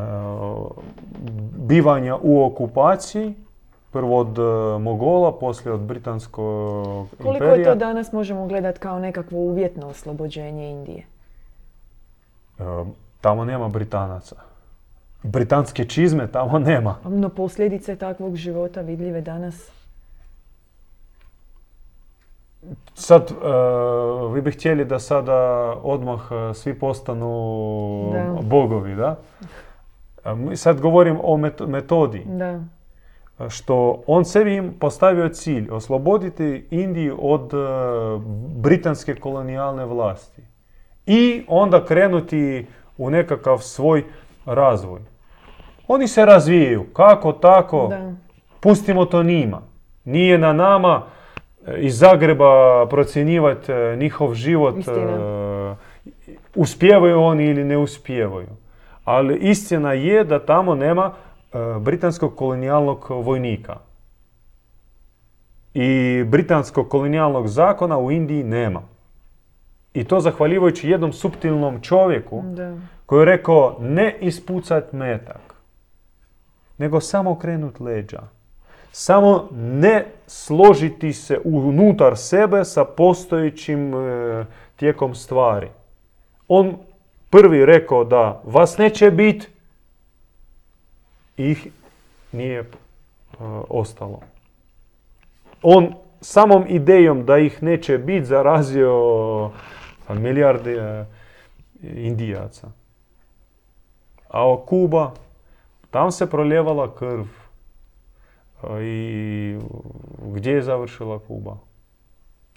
bivanja 1.57 2.17
u 2.21 2.45
okupaciji, 2.45 3.33
prvo 3.91 4.17
od 4.17 4.37
Mogola, 4.81 5.31
poslije 5.31 5.73
od 5.73 5.79
Britanskog 5.79 7.07
imperija. 7.11 7.39
Koliko 7.39 7.45
je 7.45 7.63
to 7.63 7.75
danas 7.75 8.11
možemo 8.11 8.47
gledati 8.47 8.79
kao 8.79 8.99
nekakvo 8.99 9.39
uvjetno 9.39 9.87
oslobođenje 9.87 10.71
Indije? 10.71 11.05
Tamo 13.21 13.45
nema 13.45 13.67
Britanaca. 13.67 14.35
Britanske 15.23 15.85
čizme 15.85 16.27
tamo 16.31 16.59
nema. 16.59 16.95
No 17.03 17.29
posljedice 17.29 17.95
takvog 17.95 18.35
života 18.35 18.81
vidljive 18.81 19.21
danas? 19.21 19.76
Sad, 22.93 23.31
uh, 23.31 24.33
vi 24.33 24.41
bi 24.41 24.51
htjeli 24.51 24.85
da 24.85 24.99
sada 24.99 25.35
odmah 25.83 26.19
e, 26.31 26.53
svi 26.53 26.79
postanu 26.79 27.27
bogovi, 28.41 28.95
da? 28.95 29.19
mi 30.35 30.57
sad 30.57 30.81
govorim 30.81 31.19
o 31.23 31.37
metodi. 31.67 32.23
Da. 32.25 32.59
što 33.49 34.03
on 34.07 34.25
sebi 34.25 34.55
im 34.55 34.73
postavio 34.79 35.29
cilj 35.29 35.69
osloboditi 35.71 36.67
Indiju 36.71 37.17
od 37.21 37.53
e, 37.53 37.57
britanske 38.55 39.15
kolonijalne 39.15 39.85
vlasti 39.85 40.41
i 41.05 41.43
onda 41.47 41.85
krenuti 41.85 42.67
u 42.97 43.09
nekakav 43.09 43.57
svoj 43.57 44.03
razvoj. 44.45 45.01
Oni 45.87 46.07
se 46.07 46.25
razvijaju, 46.25 46.85
kako 46.93 47.31
tako, 47.31 47.87
Da. 47.89 48.11
pustimo 48.59 49.05
to 49.05 49.23
njima. 49.23 49.61
Nije 50.05 50.37
na 50.37 50.53
nama 50.53 51.01
e, 51.05 51.16
iz 51.77 51.99
Zagreba 51.99 52.85
procjenjivati 52.89 53.71
e, 53.71 53.95
njihov 53.95 54.33
život, 54.33 54.77
Istina. 54.77 54.97
e, 54.97 55.75
uspijevaju 56.55 57.21
oni 57.21 57.45
ili 57.45 57.63
ne 57.63 57.77
uspijevaju. 57.77 58.47
Ali 59.03 59.37
istina 59.37 59.93
je 59.93 60.23
da 60.23 60.45
tamo 60.45 60.75
nema 60.75 61.11
e, 61.53 61.57
britanskog 61.79 62.35
kolonijalnog 62.35 63.07
vojnika. 63.09 63.77
I 65.73 66.23
britanskog 66.23 66.89
kolonijalnog 66.89 67.47
zakona 67.47 67.97
u 67.97 68.11
Indiji 68.11 68.43
nema. 68.43 68.81
I 69.93 70.03
to 70.03 70.19
zahvaljujući 70.19 70.89
jednom 70.89 71.13
suptilnom 71.13 71.81
čovjeku 71.81 72.43
Da. 72.45 72.77
koji 73.05 73.21
je 73.21 73.25
rekao 73.25 73.77
ne 73.79 74.17
ispucat 74.21 74.93
metak, 74.93 75.55
nego 76.77 77.01
samo 77.01 77.31
okrenut 77.31 77.79
leđa. 77.79 78.36
Samo 78.99 79.49
ne 79.51 80.05
složiti 80.27 81.13
se 81.13 81.39
unutar 81.43 82.17
sebe 82.17 82.65
sa 82.65 82.85
postojećim 82.85 83.93
e, 83.93 84.45
tijekom 84.75 85.15
stvari. 85.15 85.67
On 86.47 86.77
prvi 87.29 87.65
rekao 87.65 88.03
da 88.03 88.41
vas 88.45 88.77
neće 88.77 89.11
biti, 89.11 89.47
ih 91.37 91.67
nije 92.31 92.59
e, 92.59 92.65
ostalo. 93.69 94.19
On 95.61 95.93
samom 96.21 96.65
idejom 96.67 97.25
da 97.25 97.37
ih 97.37 97.63
neće 97.63 97.97
biti 97.97 98.25
zarazio 98.25 99.51
pa, 100.07 100.13
milijarde 100.13 100.73
e, 100.73 101.05
indijaca. 101.83 102.67
A 104.29 104.49
o 104.49 104.57
Kuba, 104.57 105.11
tam 105.91 106.11
se 106.11 106.29
proljevala 106.29 106.95
krv. 106.95 107.46
I 108.81 109.57
gdje 110.25 110.51
je 110.51 110.61
završila 110.61 111.19
Kuba? 111.19 111.57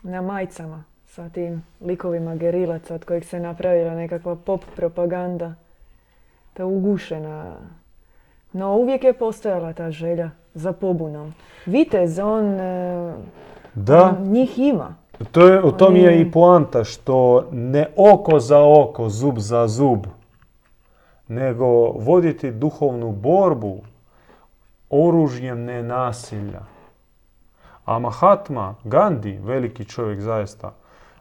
Na 0.02 0.22
majcama 0.22 0.84
sa 1.06 1.28
tim 1.28 1.62
likovima 1.80 2.36
gerilaca 2.36 2.94
od 2.94 3.04
kojih 3.04 3.26
se 3.26 3.40
napravila 3.40 3.94
nekakva 3.94 4.36
pop 4.36 4.60
propaganda. 4.76 5.54
Ta 6.52 6.66
ugušena. 6.66 7.56
No 8.52 8.76
uvijek 8.76 9.04
je 9.04 9.12
postojala 9.12 9.72
ta 9.72 9.90
želja 9.90 10.30
za 10.54 10.72
pobunom. 10.72 11.34
Vitez, 11.66 12.18
on 12.18 12.44
e, 12.50 13.14
Da, 13.74 14.16
njih 14.20 14.58
ima. 14.58 14.94
to 15.32 15.48
je, 15.48 15.62
u 15.62 15.72
tom 15.72 15.96
je 15.96 16.08
Oni- 16.08 16.20
i 16.20 16.30
poanta 16.30 16.84
što 16.84 17.48
ne 17.52 17.86
oko 17.96 18.40
za 18.40 18.58
oko, 18.60 19.08
zub 19.08 19.38
za 19.38 19.66
zub, 19.68 20.06
nego 21.28 21.66
voditi 21.90 22.50
duhovnu 22.50 23.12
borbu 23.12 23.78
oružjem 24.90 25.64
nenasilja. 25.64 26.60
A 27.84 27.98
Mahatma 27.98 28.74
Gandhi, 28.84 29.38
veliki 29.42 29.84
čovjek 29.84 30.20
zaista, 30.20 30.72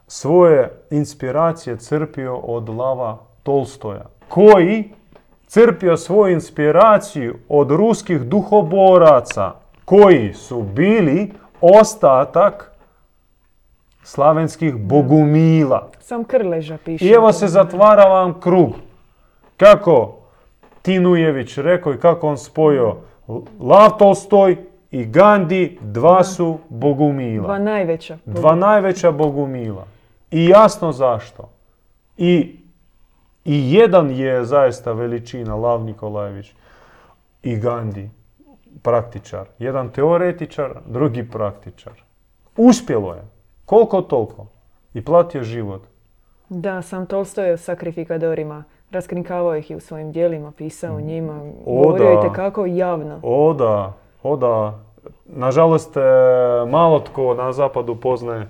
svoje 0.06 0.70
inspiracije 0.90 1.76
crpio 1.76 2.36
od 2.36 2.68
Lava 2.68 3.18
Tolstoja, 3.42 4.04
koji 4.28 4.90
crpio 5.46 5.96
svoju 5.96 6.32
inspiraciju 6.32 7.36
od 7.48 7.70
ruskih 7.70 8.20
duhoboraca, 8.20 9.52
koji 9.84 10.34
su 10.34 10.62
bili 10.62 11.32
ostatak 11.60 12.72
slavenskih 14.02 14.76
bogumila. 14.76 15.88
Sam 16.00 16.24
Krleža 16.24 16.78
piše. 16.84 17.04
I 17.04 17.10
evo 17.10 17.32
se 17.32 17.48
zatvara 17.48 18.04
vam 18.04 18.40
krug. 18.40 18.70
Kako 19.56 20.16
Tinujević 20.82 21.58
rekao 21.58 21.94
i 21.94 21.98
kako 21.98 22.28
on 22.28 22.38
spojio 22.38 22.96
Lav 23.60 23.98
Tolstoj 23.98 24.56
i 24.90 25.04
Gandhi, 25.04 25.78
dva 25.80 26.24
su 26.24 26.58
bogumila. 26.68 27.46
Dva 27.46 27.58
najveća. 27.58 28.18
Dva 28.24 28.54
najveća 28.54 29.12
bogumila. 29.12 29.86
I 30.30 30.46
jasno 30.46 30.92
zašto. 30.92 31.48
I, 32.16 32.56
I 33.44 33.72
jedan 33.74 34.10
je 34.10 34.44
zaista 34.44 34.92
veličina, 34.92 35.54
Lav 35.54 35.84
Nikolajević 35.84 36.54
i 37.42 37.56
Gandhi, 37.56 38.10
praktičar. 38.82 39.46
Jedan 39.58 39.88
teoretičar, 39.88 40.74
drugi 40.86 41.30
praktičar. 41.30 41.92
Uspjelo 42.56 43.14
je. 43.14 43.22
Koliko 43.64 44.02
toliko. 44.02 44.46
I 44.94 45.04
platio 45.04 45.42
život. 45.42 45.82
Da, 46.48 46.82
sam 46.82 47.06
Tolstoj 47.06 47.46
je 47.46 47.52
o 47.52 47.56
sakrifikadorima. 47.56 48.64
Raskrinkavao 48.90 49.56
ih 49.56 49.70
i 49.70 49.74
u 49.74 49.80
svojim 49.80 50.12
dijelima, 50.12 50.52
pisao 50.52 50.96
o 50.96 51.00
njima. 51.00 51.42
O, 51.66 51.82
Govorio 51.82 52.20
da. 52.20 52.26
je 52.26 52.32
kako 52.34 52.66
javno. 52.66 53.20
O 53.22 53.54
da, 53.54 53.92
o 54.22 54.36
da. 54.36 54.78
Nažalost, 55.26 55.96
e, 55.96 56.00
malo 56.70 57.00
tko 57.00 57.34
na 57.34 57.52
zapadu 57.52 57.96
poznaje 57.96 58.48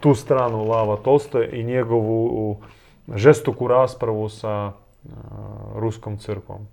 tu 0.00 0.14
stranu 0.14 0.64
Lava 0.64 0.96
Tolstoja 0.96 1.48
i 1.50 1.64
njegovu 1.64 2.56
žestoku 3.14 3.68
raspravu 3.68 4.28
sa 4.28 4.72
e, 4.72 5.08
ruskom 5.74 6.18
crkvom. 6.18 6.66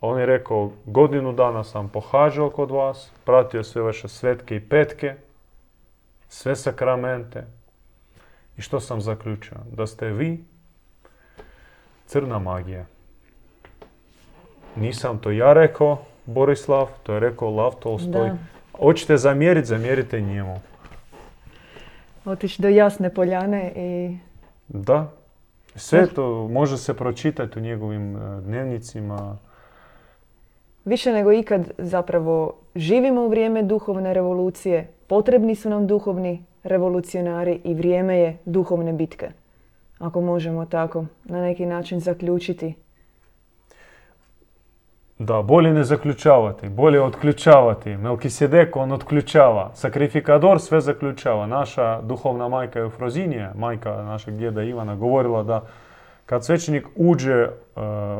On 0.00 0.20
je 0.20 0.26
rekao, 0.26 0.70
godinu 0.84 1.32
dana 1.32 1.64
sam 1.64 1.88
pohađao 1.88 2.50
kod 2.50 2.70
vas, 2.70 3.12
pratio 3.24 3.64
sve 3.64 3.82
vaše 3.82 4.08
svetke 4.08 4.56
i 4.56 4.60
petke, 4.60 5.14
sve 6.28 6.56
sakramente. 6.56 7.46
I 8.56 8.62
što 8.62 8.80
sam 8.80 9.00
zaključio? 9.00 9.56
Da 9.76 9.86
ste 9.86 10.06
vi 10.06 10.44
crna 12.08 12.38
magija. 12.38 12.84
Nisam 14.76 15.18
to 15.18 15.30
ja 15.30 15.52
rekao, 15.52 15.98
Borislav, 16.26 16.88
to 17.02 17.14
je 17.14 17.20
rekao 17.20 17.50
Lav 17.50 17.74
Tolstoj. 17.74 18.30
Hoćete 18.78 19.16
zamjeriti, 19.16 19.66
zamjerite 19.66 20.20
njemu. 20.20 20.60
Otići 22.24 22.62
do 22.62 22.68
jasne 22.68 23.14
poljane 23.14 23.72
i 23.76 24.16
Da. 24.68 25.10
Sve 25.74 26.06
to 26.06 26.48
može 26.48 26.78
se 26.78 26.94
pročitati 26.94 27.58
u 27.58 27.62
njegovim 27.62 28.16
e, 28.16 28.40
dnevnicima. 28.40 29.38
više 30.84 31.12
nego 31.12 31.32
ikad 31.32 31.70
zapravo 31.78 32.54
živimo 32.74 33.22
u 33.22 33.28
vrijeme 33.28 33.62
duhovne 33.62 34.14
revolucije. 34.14 34.88
Potrebni 35.06 35.54
su 35.54 35.70
nam 35.70 35.86
duhovni 35.86 36.44
revolucionari 36.62 37.60
i 37.64 37.74
vrijeme 37.74 38.18
je 38.18 38.36
duhovne 38.44 38.92
bitke. 38.92 39.30
Ako 39.98 40.20
možemo 40.20 40.66
tako 40.66 41.04
na 41.24 41.42
neki 41.42 41.66
način 41.66 42.00
zaključiti. 42.00 42.74
Da, 45.18 45.42
bolje 45.42 45.72
ne 45.72 45.84
zaključavati, 45.84 46.68
bolje 46.68 47.02
otključavati. 47.02 47.96
Melkisedek 47.96 48.76
on 48.76 48.92
otključava. 48.92 49.70
Sakrifikador 49.74 50.60
sve 50.60 50.80
zaključava. 50.80 51.46
Naša 51.46 52.00
duhovna 52.02 52.48
majka 52.48 52.78
Eufrozinija, 52.78 53.52
majka 53.56 54.02
našeg 54.02 54.34
djeda 54.34 54.62
Ivana, 54.62 54.96
govorila 54.96 55.42
da 55.42 55.62
kad 56.26 56.44
svećenik 56.44 56.86
uđe 56.96 57.32
e, 57.32 57.50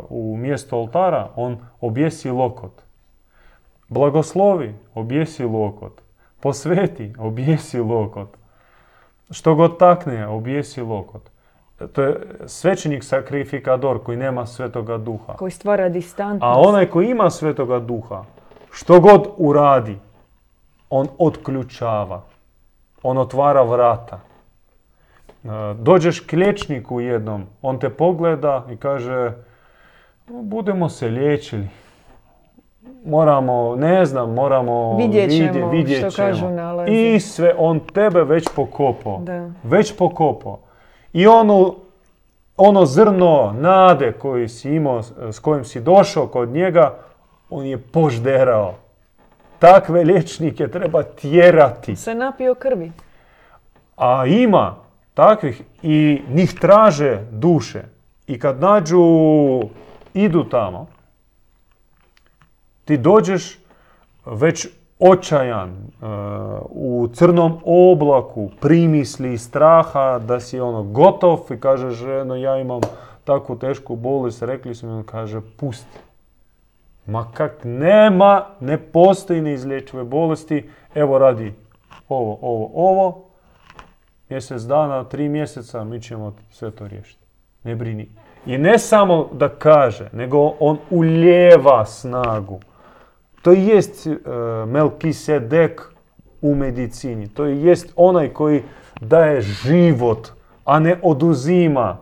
u 0.09 0.37
mjesto 0.37 0.79
oltara, 0.79 1.29
on 1.37 1.59
objesi 1.81 2.31
lokot. 2.31 2.72
Blagoslovi, 3.89 4.74
objesi 4.95 5.45
lokot. 5.45 6.01
Posveti, 6.41 7.12
objesi 7.18 7.81
lokot. 7.81 8.29
Što 9.31 9.55
god 9.55 9.79
takne, 9.79 10.26
objesi 10.26 10.81
lokot. 10.81 11.31
To 11.93 12.03
je 12.03 12.16
svećenik 12.47 13.05
sakrifikador 13.05 14.03
koji 14.05 14.16
nema 14.18 14.47
svetoga 14.47 14.99
duha. 14.99 15.33
Koji 15.33 15.51
stvara 15.51 15.89
distantnost. 15.89 16.43
A 16.43 16.61
onaj 16.61 16.87
koji 16.87 17.11
ima 17.11 17.31
svetoga 17.31 17.79
duha, 17.79 18.24
što 18.70 19.01
god 19.01 19.26
uradi, 19.37 19.99
on 20.91 21.09
otključava. 21.18 22.22
On 23.03 23.18
otvara 23.18 23.62
vrata. 23.62 24.20
E, 25.45 25.49
Dođeš 25.74 26.20
k 26.20 26.33
liječniku 26.33 27.01
jednom, 27.01 27.47
on 27.62 27.79
te 27.79 27.91
pogleda 27.91 28.64
i 28.70 28.76
kaže 28.76 29.33
budemo 30.29 30.89
se 30.89 31.09
liječili. 31.09 31.68
Moramo, 33.05 33.76
ne 33.76 34.05
znam, 34.05 34.35
moramo 34.35 34.97
Vidjet 34.97 35.31
ćemo, 35.31 35.70
vidjet 35.70 35.99
što 35.99 36.11
ćemo. 36.11 36.29
kažu 36.29 36.51
nalazi. 36.51 36.93
I 36.93 37.20
sve, 37.20 37.55
on 37.59 37.81
tebe 37.81 38.24
već 38.24 38.49
pokopao. 38.57 39.18
Da. 39.18 39.51
Već 39.62 39.97
pokopao. 39.97 40.59
I 41.19 41.27
ono, 41.27 41.75
ono 42.57 42.87
zrno 42.87 43.55
nade 43.59 44.12
koji 44.12 44.49
si 44.49 44.71
imao, 44.71 45.03
s- 45.03 45.12
s 45.33 45.39
kojim 45.39 45.64
si 45.64 45.81
došao 45.81 46.27
kod 46.27 46.49
njega, 46.49 46.95
on 47.51 47.66
je 47.66 47.79
požderao. 47.79 48.75
Takve 49.59 50.05
liječnike 50.05 50.69
treba 50.69 51.03
tjerati. 51.03 51.97
Se 51.97 52.14
napio 52.14 52.55
krvi. 52.55 52.93
A 53.97 54.27
ima 54.27 54.77
takvih 55.14 55.62
i 55.83 56.23
njih 56.31 56.55
traže 56.61 57.21
duše. 57.31 57.83
I 58.27 58.39
kad 58.39 58.61
nađu, 58.61 59.03
idu 60.14 60.45
tamo, 60.45 60.87
ti 62.85 62.97
dođeš 62.97 63.59
već 64.27 64.69
očajan, 64.99 65.71
e, 65.71 66.07
u 66.71 67.09
crnom 67.13 67.59
oblaku, 67.65 68.51
primisli 68.61 69.39
straha 69.39 70.19
da 70.19 70.41
si 70.41 70.61
ono 70.61 70.83
gotov 70.83 71.39
i 71.51 71.61
kaže 71.61 71.91
ženo 71.91 72.37
ja 72.37 72.59
imam 72.59 72.81
takvu 73.25 73.59
tešku 73.59 73.97
bolest, 73.97 74.43
rekli 74.43 74.75
su 74.75 74.87
mi, 74.87 74.93
on 74.93 75.05
kaže 75.05 75.41
pusti. 75.57 75.99
Ma 77.07 77.27
kak, 77.35 77.53
nema, 77.65 78.47
ne 78.61 78.79
postoji 78.79 79.41
neizlječive 79.41 80.05
bolesti, 80.05 80.71
evo 80.95 81.19
radi 81.19 81.55
ovo, 82.09 82.39
ovo, 82.43 82.71
ovo, 82.75 83.25
mjesec 84.29 84.63
dana, 84.63 85.05
tri 85.05 85.29
mjeseca, 85.29 85.85
mi 85.85 86.01
ćemo 86.01 86.35
sve 86.51 86.71
to 86.71 86.89
riješiti. 86.89 87.25
Ne 87.65 87.77
brini. 87.77 88.09
I 88.47 88.59
ne 88.59 88.79
samo 88.79 89.29
da 89.33 89.49
kaže, 89.49 90.09
nego 90.13 90.53
on 90.61 90.79
uljeva 90.91 91.85
snagu. 91.85 92.61
To 93.43 93.53
jest 93.53 94.07
uh, 94.07 94.14
Melkisedek 94.68 95.93
u 96.43 96.55
medicini. 96.55 97.28
To 97.28 97.45
jest 97.45 97.93
onaj 97.97 98.28
koji 98.28 98.62
daje 99.01 99.41
život, 99.41 100.32
a 100.64 100.78
ne 100.78 100.97
oduzima 101.03 101.97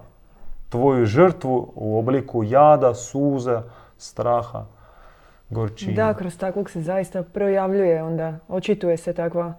tvoju 0.68 1.06
žrtvu 1.06 1.72
u 1.74 1.98
obliku 1.98 2.44
jada, 2.44 2.94
suza, 2.94 3.62
straha, 3.98 4.64
gorčine. 5.50 5.92
Da, 5.92 6.14
kroz 6.14 6.36
takvog 6.38 6.70
se 6.70 6.80
zaista 6.80 7.22
projavljuje 7.22 8.02
onda, 8.02 8.38
očituje 8.48 8.96
se 8.96 9.12
takva 9.12 9.54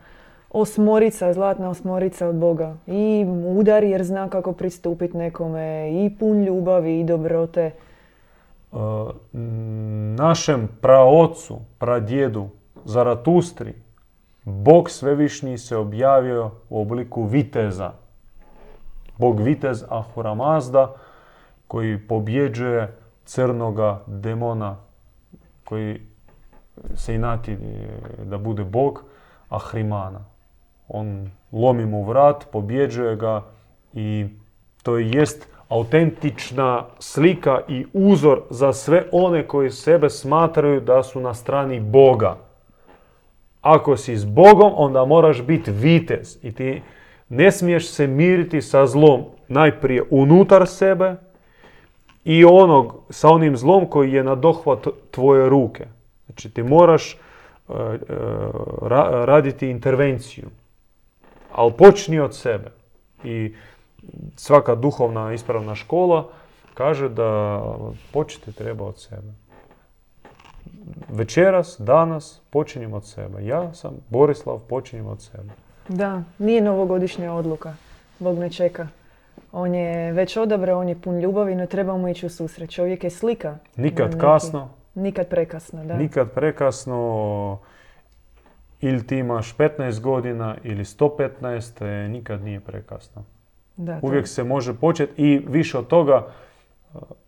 osmorica, 0.49 1.34
zlatna 1.34 1.69
osmorica 1.69 2.28
od 2.28 2.36
Boga. 2.36 2.75
I 2.88 3.25
udar 3.45 3.84
jer 3.84 4.03
zna 4.03 4.30
kako 4.30 4.53
pristupiti 4.53 5.17
nekome, 5.17 5.91
i 5.91 6.15
pun 6.19 6.43
ljubavi 6.43 6.99
i 6.99 7.03
dobrote. 7.03 7.71
Uh, 8.78 9.11
našem 10.17 10.67
praocu, 10.82 11.59
pradjedu, 11.78 12.49
Zaratustri, 12.86 13.73
Bog 14.43 14.89
svevišnji 14.89 15.57
se 15.57 15.78
objavio 15.78 16.51
u 16.69 16.82
obliku 16.82 17.23
viteza. 17.23 17.91
Bog 19.17 19.39
vitez 19.39 19.84
Ahura 19.89 20.34
Mazda 20.34 20.93
koji 21.67 22.07
pobjeđuje 22.07 22.97
crnoga 23.25 24.03
demona 24.07 24.78
koji 25.65 26.01
se 26.95 27.15
inati 27.15 27.57
da 28.23 28.38
bude 28.38 28.63
Bog 28.63 29.03
Ahrimana. 29.49 30.19
On 30.88 31.32
lomi 31.51 31.86
mu 31.86 32.03
vrat, 32.03 32.45
pobjeđuje 32.51 33.15
ga 33.15 33.43
i 33.93 34.28
to 34.84 34.97
jest 34.97 35.57
autentična 35.70 36.86
slika 36.99 37.61
i 37.68 37.86
uzor 37.93 38.41
za 38.49 38.74
sve 38.74 39.03
one 39.11 39.47
koji 39.47 39.72
sebe 39.72 40.09
smatraju 40.09 40.82
da 40.82 41.03
su 41.03 41.20
na 41.20 41.34
strani 41.34 41.80
Boga. 41.80 42.38
Ako 43.61 43.97
si 43.97 44.18
s 44.18 44.26
Bogom, 44.26 44.74
onda 44.76 45.05
moraš 45.05 45.41
biti 45.41 45.72
vitez 45.72 46.38
i 46.43 46.51
ti 46.51 46.82
ne 47.30 47.51
smiješ 47.51 47.89
se 47.89 48.07
miriti 48.07 48.61
sa 48.61 48.86
zlom 48.86 49.24
najprije 49.47 50.03
unutar 50.09 50.68
sebe 50.68 51.15
i 52.26 52.45
onog 52.45 53.03
sa 53.09 53.30
onim 53.30 53.57
zlom 53.57 53.86
koji 53.89 54.11
je 54.11 54.24
na 54.24 54.36
dohvat 54.36 54.88
tvoje 55.11 55.49
ruke. 55.49 55.86
Znači 56.26 56.49
ti 56.49 56.63
moraš 56.63 57.18
uh, 57.68 57.76
raditi 59.26 59.70
intervenciju. 59.70 60.49
Ali 61.51 61.74
počni 61.78 62.20
od 62.20 62.36
sebe. 62.36 62.72
I 63.24 63.53
svaka 64.36 64.76
duhovna 64.76 65.34
ispravna 65.34 65.76
škola 65.76 66.28
kaže 66.74 67.10
da 67.10 67.62
početi 68.14 68.51
treba 68.51 68.86
od 68.86 68.99
sebe. 68.99 69.34
Večeras, 71.10 71.76
danas 71.80 72.41
počinjem 72.49 72.93
od 72.93 73.05
sebe. 73.05 73.45
Ja 73.45 73.74
sam 73.74 73.91
Borislav, 74.10 74.60
počinjem 74.60 75.08
od 75.08 75.22
sebe. 75.22 75.49
Da, 75.89 76.24
nije 76.38 76.62
novogodišnja 76.62 77.34
odluka. 77.34 77.74
Bog 78.20 78.38
ne 78.38 78.49
čeka. 78.49 78.88
On 79.51 79.76
je 79.76 80.12
već 80.12 80.38
odabrao, 80.38 80.80
on 80.80 80.89
je 80.89 81.01
pun 81.01 81.20
ljubavi, 81.20 81.55
no 81.55 81.66
treba 81.66 81.97
mu 81.97 82.08
ići 82.08 82.26
u 82.26 82.30
susret. 82.30 82.70
Čovjek 82.70 83.03
je 83.03 83.10
slika. 83.10 83.58
Nikad 83.76 84.22
kasno. 84.22 84.70
Nikad 84.95 85.28
prekasno, 85.28 85.86
da. 85.86 85.97
Nikad 85.97 86.32
prekasno. 86.32 87.60
Ili 88.82 89.08
ti 89.08 89.18
imaš 89.18 89.58
15 89.58 89.99
godina 89.99 90.55
ili 90.64 90.84
115, 90.84 92.08
nikad 92.08 92.43
nije 92.43 92.60
prekasno. 92.60 93.24
Da, 93.78 93.99
Uvijek 94.01 94.28
se 94.28 94.43
može 94.43 94.73
početi 94.73 95.13
i 95.17 95.41
više 95.47 95.78
od 95.78 95.88
toga 95.88 96.28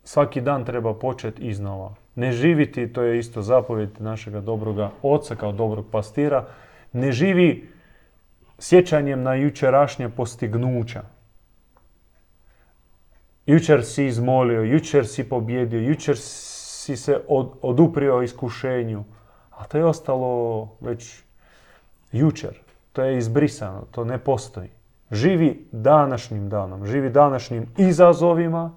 svaki 0.03 0.41
dan 0.41 0.65
treba 0.65 0.93
početi 0.93 1.47
iznova. 1.47 1.93
Ne 2.15 2.31
živiti, 2.31 2.93
to 2.93 3.01
je 3.01 3.19
isto 3.19 3.41
zapovjed 3.41 3.89
našega 3.99 4.41
dobroga 4.41 4.91
oca 5.01 5.35
kao 5.35 5.51
dobrog 5.51 5.85
pastira, 5.91 6.45
ne 6.93 7.11
živi 7.11 7.69
sjećanjem 8.59 9.23
na 9.23 9.35
jučerašnje 9.35 10.09
postignuća. 10.09 11.03
Jučer 13.45 13.85
si 13.85 14.05
izmolio, 14.05 14.63
jučer 14.63 15.07
si 15.07 15.29
pobjedio, 15.29 15.79
jučer 15.79 16.15
si 16.17 16.97
se 16.97 17.21
oduprio 17.61 18.21
iskušenju, 18.21 19.03
a 19.51 19.63
to 19.63 19.77
je 19.77 19.85
ostalo 19.85 20.69
već 20.81 21.21
jučer. 22.11 22.59
To 22.93 23.03
je 23.03 23.17
izbrisano, 23.17 23.85
to 23.91 24.05
ne 24.05 24.17
postoji. 24.17 24.69
Živi 25.11 25.67
današnjim 25.71 26.49
danom, 26.49 26.85
živi 26.85 27.09
današnjim 27.09 27.65
izazovima, 27.77 28.71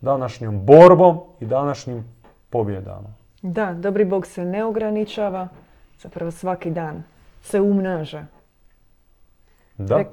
današnjom 0.00 0.60
borbom 0.60 1.20
i 1.40 1.46
današnjim 1.46 2.04
pobjedama. 2.50 3.08
Da, 3.42 3.72
dobri 3.72 4.04
Bog 4.04 4.26
se 4.26 4.44
ne 4.44 4.64
ograničava, 4.64 5.48
zapravo 5.98 6.30
svaki 6.30 6.70
dan 6.70 7.02
se 7.42 7.60
umnaža. 7.60 8.26
Da. 9.78 10.04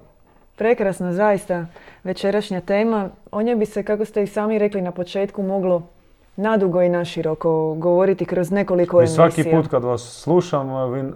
prekrasna, 0.55 1.13
zaista, 1.13 1.65
večerašnja 2.03 2.61
tema. 2.61 3.09
O 3.31 3.41
njoj 3.41 3.55
bi 3.55 3.65
se, 3.65 3.83
kako 3.83 4.05
ste 4.05 4.23
i 4.23 4.27
sami 4.27 4.59
rekli 4.59 4.81
na 4.81 4.91
početku, 4.91 5.43
moglo 5.43 5.81
nadugo 6.35 6.81
i 6.81 6.89
naširoko 6.89 7.75
govoriti 7.77 8.25
kroz 8.25 8.51
nekoliko 8.51 8.99
emisija. 8.99 9.15
Svaki 9.31 9.51
put 9.51 9.67
kad 9.67 9.83
vas 9.83 10.21
slušam, 10.23 10.69
e, 10.69 11.11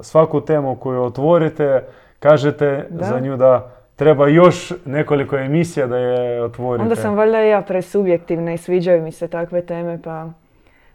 svaku 0.00 0.40
temu 0.40 0.76
koju 0.76 1.02
otvorite, 1.02 1.84
kažete 2.18 2.86
za 2.90 3.20
nju 3.20 3.36
da 3.36 3.76
treba 3.96 4.28
još 4.28 4.72
nekoliko 4.84 5.36
emisija 5.36 5.86
da 5.86 5.96
je 5.96 6.42
otvorite. 6.42 6.82
Onda 6.82 6.96
sam 6.96 7.14
valjda 7.14 7.38
ja 7.38 7.62
presubjektivna 7.62 8.52
i 8.52 8.58
sviđaju 8.58 9.02
mi 9.02 9.12
se 9.12 9.28
takve 9.28 9.62
teme, 9.62 10.02
pa... 10.02 10.28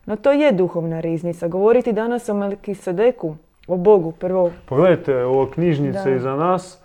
No 0.06 0.16
to 0.16 0.32
je 0.32 0.52
duhovna 0.52 1.00
riznica. 1.00 1.48
Govoriti 1.48 1.94
danas 1.94 2.30
o 2.30 2.34
Melkisedeku, 2.34 3.36
o 3.68 3.78
Bogu 3.78 4.12
prvo. 4.12 4.52
Pogledajte, 4.66 5.24
ovo 5.24 5.46
knjižnice 5.46 6.16
iza 6.16 6.36
nas, 6.36 6.82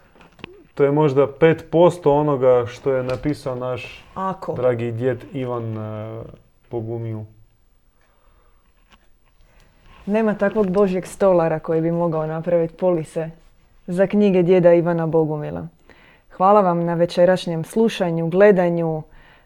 to 0.75 0.85
je 0.85 0.91
možda 0.91 1.27
5% 1.27 2.11
onoga 2.11 2.67
što 2.67 2.93
je 2.93 3.03
napisao 3.03 3.55
naš 3.55 4.05
Ako. 4.15 4.53
dragi 4.53 4.93
djed 4.93 5.25
Ivan 5.33 5.79
uh, 5.79 6.25
Bogumiju. 6.71 7.25
Nema 10.07 10.35
takvog 10.35 10.71
božjeg 10.71 11.07
stolara 11.07 11.59
koji 11.59 11.81
bi 11.81 11.91
mogao 11.91 12.27
napraviti 12.27 12.75
polise 12.75 13.31
za 13.87 14.07
knjige 14.07 14.43
djeda 14.43 14.75
Ivana 14.75 15.07
Bogumila. 15.07 15.69
Hvala 16.31 16.61
vam 16.61 16.85
na 16.85 16.95
večerašnjem 16.95 17.65
slušanju, 17.65 18.29
gledanju. 18.29 19.03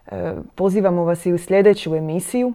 E, 0.07 0.33
pozivamo 0.55 1.03
vas 1.03 1.25
i 1.25 1.33
u 1.33 1.37
sljedeću 1.37 1.95
emisiju. 1.95 2.53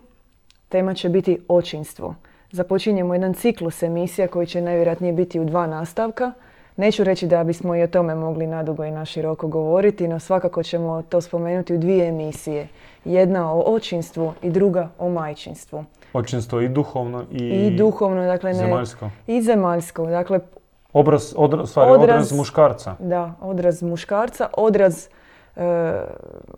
Tema 0.68 0.95
će 0.95 1.09
biti 1.09 1.39
očinstvo. 1.49 2.14
Započinjemo 2.51 3.14
jedan 3.14 3.34
ciklus 3.34 3.82
emisija 3.82 4.28
koji 4.28 4.47
će 4.47 4.61
najvjerojatnije 4.61 5.12
biti 5.12 5.41
u 5.41 5.45
dva 5.45 5.66
nastavka. 5.66 6.32
Neću 6.76 7.05
reći 7.05 7.26
da 7.26 7.45
bismo 7.45 7.76
i 7.76 7.82
o 7.82 7.87
tome 7.87 8.14
mogli 8.14 8.47
nadugo 8.47 8.84
i 8.84 8.91
naširoko 8.91 9.49
govoriti, 9.49 10.09
no 10.09 10.18
svakako 10.18 10.62
ćemo 10.62 11.03
to 11.03 11.20
spomenuti 11.20 11.74
u 11.74 11.78
dvije 11.78 12.09
emisije. 12.09 12.68
Jedna 13.05 13.53
o 13.53 13.62
očinstvu 13.66 14.32
i 14.43 14.51
druga 14.51 14.89
o 14.99 15.09
majčinstvu. 15.09 15.84
Očinstvo 16.12 16.61
i 16.61 16.68
duhovno 16.68 17.24
i, 17.32 17.39
I 17.39 17.76
duhovno, 17.76 18.24
dakle 18.24 18.51
ne, 18.51 18.55
zemaljsko. 18.55 19.11
I 19.26 19.43
zemaljsko. 19.43 20.07
Dakle, 20.07 20.41
Obraz, 20.97 21.35
odraz, 21.37 21.71
stvari, 21.71 21.91
odraz, 21.91 22.33
muškarca. 22.33 22.95
Da, 22.99 23.33
odraz 23.41 23.83
muškarca. 23.83 24.49
Odraz 24.53 25.09
e, 25.57 25.61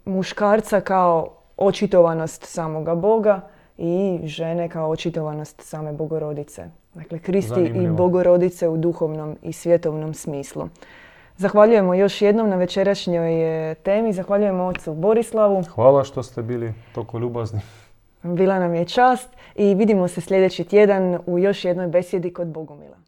muškarca 0.05 0.81
kao 0.81 1.29
očitovanost 1.57 2.45
samoga 2.45 2.95
Boga 2.95 3.41
i 3.79 4.21
žene 4.25 4.69
kao 4.69 4.91
očitovanost 4.91 5.61
same 5.61 5.93
Bogorodice. 5.93 6.71
Dakle, 6.95 7.19
Kristi 7.19 7.61
i 7.61 7.89
Bogorodice 7.89 8.69
u 8.69 8.77
duhovnom 8.77 9.37
i 9.43 9.53
svjetovnom 9.53 10.15
smislu. 10.15 10.69
Zahvaljujemo 11.37 11.95
još 11.95 12.23
jednom 12.23 12.49
na 12.49 12.57
večerašnjoj 12.57 13.71
e, 13.71 13.75
temi. 13.75 14.13
Zahvaljujemo 14.13 14.65
ocu 14.65 14.95
Borislavu. 14.95 15.63
Hvala 15.75 16.05
što 16.05 16.23
ste 16.23 16.43
bili 16.43 16.75
toliko 16.95 17.19
ljubazni. 17.19 17.61
Bila 18.23 18.59
nam 18.59 18.75
je 18.75 18.85
čast 18.85 19.29
i 19.55 19.75
vidimo 19.75 20.09
se 20.09 20.21
sljedeći 20.21 20.65
tjedan 20.65 21.19
u 21.27 21.39
još 21.39 21.65
jednoj 21.65 21.87
besjedi 21.87 22.33
kod 22.33 22.47
Bogumila. 22.49 23.08